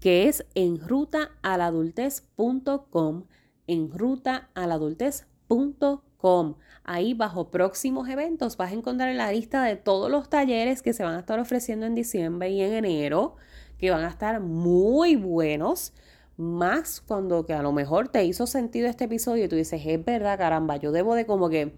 que 0.00 0.28
es 0.28 0.44
enrutaaladultez.com, 0.54 3.24
enrutaaladultez.com. 3.66 6.54
Ahí 6.84 7.14
bajo 7.14 7.50
próximos 7.50 8.08
eventos 8.08 8.56
vas 8.56 8.72
a 8.72 8.74
encontrar 8.74 9.14
la 9.14 9.30
lista 9.30 9.62
de 9.62 9.76
todos 9.76 10.10
los 10.10 10.28
talleres 10.28 10.82
que 10.82 10.92
se 10.92 11.04
van 11.04 11.14
a 11.14 11.20
estar 11.20 11.38
ofreciendo 11.38 11.86
en 11.86 11.94
diciembre 11.94 12.50
y 12.50 12.62
en 12.62 12.72
enero, 12.72 13.36
que 13.78 13.90
van 13.90 14.04
a 14.04 14.08
estar 14.08 14.40
muy 14.40 15.16
buenos. 15.16 15.92
Más 16.36 17.02
cuando 17.02 17.44
que 17.44 17.52
a 17.52 17.62
lo 17.62 17.72
mejor 17.72 18.08
te 18.08 18.24
hizo 18.24 18.46
sentido 18.46 18.88
este 18.88 19.04
episodio 19.04 19.44
y 19.44 19.48
tú 19.48 19.56
dices, 19.56 19.82
es 19.84 20.04
verdad, 20.04 20.38
caramba, 20.38 20.78
yo 20.78 20.90
debo 20.90 21.14
de 21.14 21.26
como 21.26 21.50
que 21.50 21.74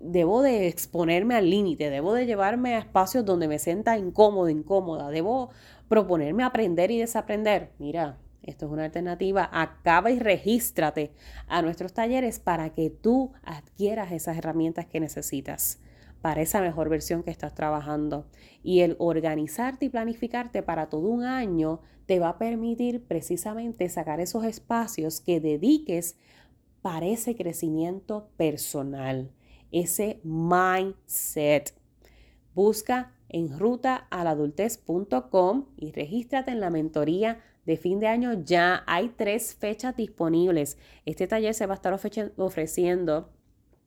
debo 0.00 0.42
de 0.42 0.68
exponerme 0.68 1.34
al 1.34 1.50
límite, 1.50 1.90
debo 1.90 2.14
de 2.14 2.26
llevarme 2.26 2.74
a 2.74 2.78
espacios 2.78 3.24
donde 3.24 3.48
me 3.48 3.58
sienta 3.58 3.98
incómodo, 3.98 4.48
incómoda, 4.48 5.10
debo 5.10 5.50
proponerme 5.88 6.44
aprender 6.44 6.90
y 6.90 6.98
desaprender. 6.98 7.72
Mira, 7.78 8.18
esto 8.42 8.66
es 8.66 8.72
una 8.72 8.84
alternativa. 8.84 9.48
Acaba 9.52 10.10
y 10.10 10.18
regístrate 10.18 11.12
a 11.46 11.62
nuestros 11.62 11.92
talleres 11.92 12.40
para 12.40 12.70
que 12.70 12.90
tú 12.90 13.32
adquieras 13.42 14.12
esas 14.12 14.36
herramientas 14.36 14.86
que 14.86 15.00
necesitas 15.00 15.80
para 16.20 16.40
esa 16.40 16.62
mejor 16.62 16.88
versión 16.88 17.22
que 17.22 17.30
estás 17.30 17.54
trabajando. 17.54 18.26
Y 18.62 18.80
el 18.80 18.96
organizarte 18.98 19.86
y 19.86 19.88
planificarte 19.90 20.62
para 20.62 20.88
todo 20.88 21.08
un 21.08 21.24
año 21.24 21.80
te 22.06 22.18
va 22.18 22.30
a 22.30 22.38
permitir 22.38 23.04
precisamente 23.04 23.88
sacar 23.88 24.20
esos 24.20 24.44
espacios 24.44 25.20
que 25.20 25.40
dediques 25.40 26.16
para 26.80 27.06
ese 27.06 27.34
crecimiento 27.34 28.28
personal 28.36 29.30
ese 29.74 30.20
mindset. 30.22 31.74
Busca 32.54 33.12
en 33.28 33.58
rutaaladultez.com 33.58 35.66
y 35.76 35.92
regístrate 35.92 36.52
en 36.52 36.60
la 36.60 36.70
mentoría 36.70 37.42
de 37.66 37.76
fin 37.76 37.98
de 37.98 38.06
año. 38.06 38.44
Ya 38.44 38.84
hay 38.86 39.08
tres 39.08 39.54
fechas 39.54 39.96
disponibles. 39.96 40.78
Este 41.04 41.26
taller 41.26 41.54
se 41.54 41.66
va 41.66 41.74
a 41.74 41.76
estar 41.76 41.92
ofreciendo 41.92 43.32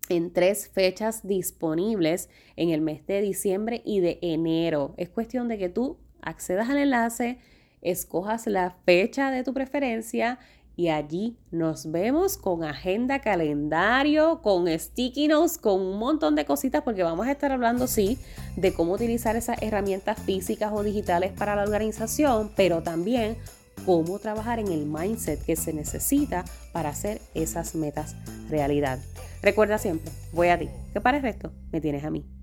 en 0.10 0.34
tres 0.34 0.67
fechas 0.67 1.26
disponibles 1.26 2.30
en 2.56 2.71
el 2.71 2.82
mes 2.82 3.08
de 3.08 3.21
diciembre 3.21 3.82
y 3.86 4.02
de 4.02 4.19
enero. 4.21 4.93
Es 4.97 5.08
cuestión 5.10 5.47
de 5.47 5.58
que 5.58 5.69
tú 5.69 5.97
accedas 6.21 6.69
al 6.69 6.78
enlace, 6.78 7.39
escojas 7.82 8.45
la 8.47 8.71
fecha 8.86 9.32
de 9.32 9.43
tu 9.43 9.54
preferencia 9.54 10.39
y 10.78 10.90
allí 10.90 11.36
nos 11.50 11.92
vemos 11.92 12.38
con 12.38 12.63
agenda, 12.63 13.20
calendario, 13.20 14.42
con 14.44 14.68
sticky 14.68 15.28
notes, 15.28 15.58
con 15.58 15.82
un 15.82 15.98
montón 15.98 16.36
de 16.36 16.46
cositas 16.46 16.84
porque 16.84 17.02
vamos 17.02 17.26
a 17.26 17.32
estar 17.32 17.52
hablando, 17.52 17.88
sí, 17.88 18.20
de 18.56 18.74
cómo 18.74 18.94
utilizar 18.94 19.36
esas 19.36 19.60
herramientas 19.63 20.22
físicas 20.22 20.72
o 20.74 20.84
digitales 20.84 21.34
para 21.34 21.56
la 21.56 21.63
organización, 21.63 22.52
pero 22.56 22.84
también 22.84 23.38
cómo 23.88 24.20
trabajar 24.20 24.60
en 24.60 24.68
el 24.68 24.86
mindset 24.86 25.44
que 25.44 25.56
se 25.56 25.74
necesita 25.74 26.46
para 26.74 26.90
hacer 26.90 27.20
esas 27.34 27.74
metas 27.74 28.16
realidad. 28.48 29.00
Recuerda 29.42 29.80
siempre, 29.80 30.12
voy 30.32 30.50
a 30.50 30.60
ti, 30.60 30.70
que 30.94 31.02
para 31.02 31.18
el 31.18 31.24
resto 31.24 31.52
me 31.72 31.82
tienes 31.82 32.04
a 32.04 32.12
mí. 32.12 32.37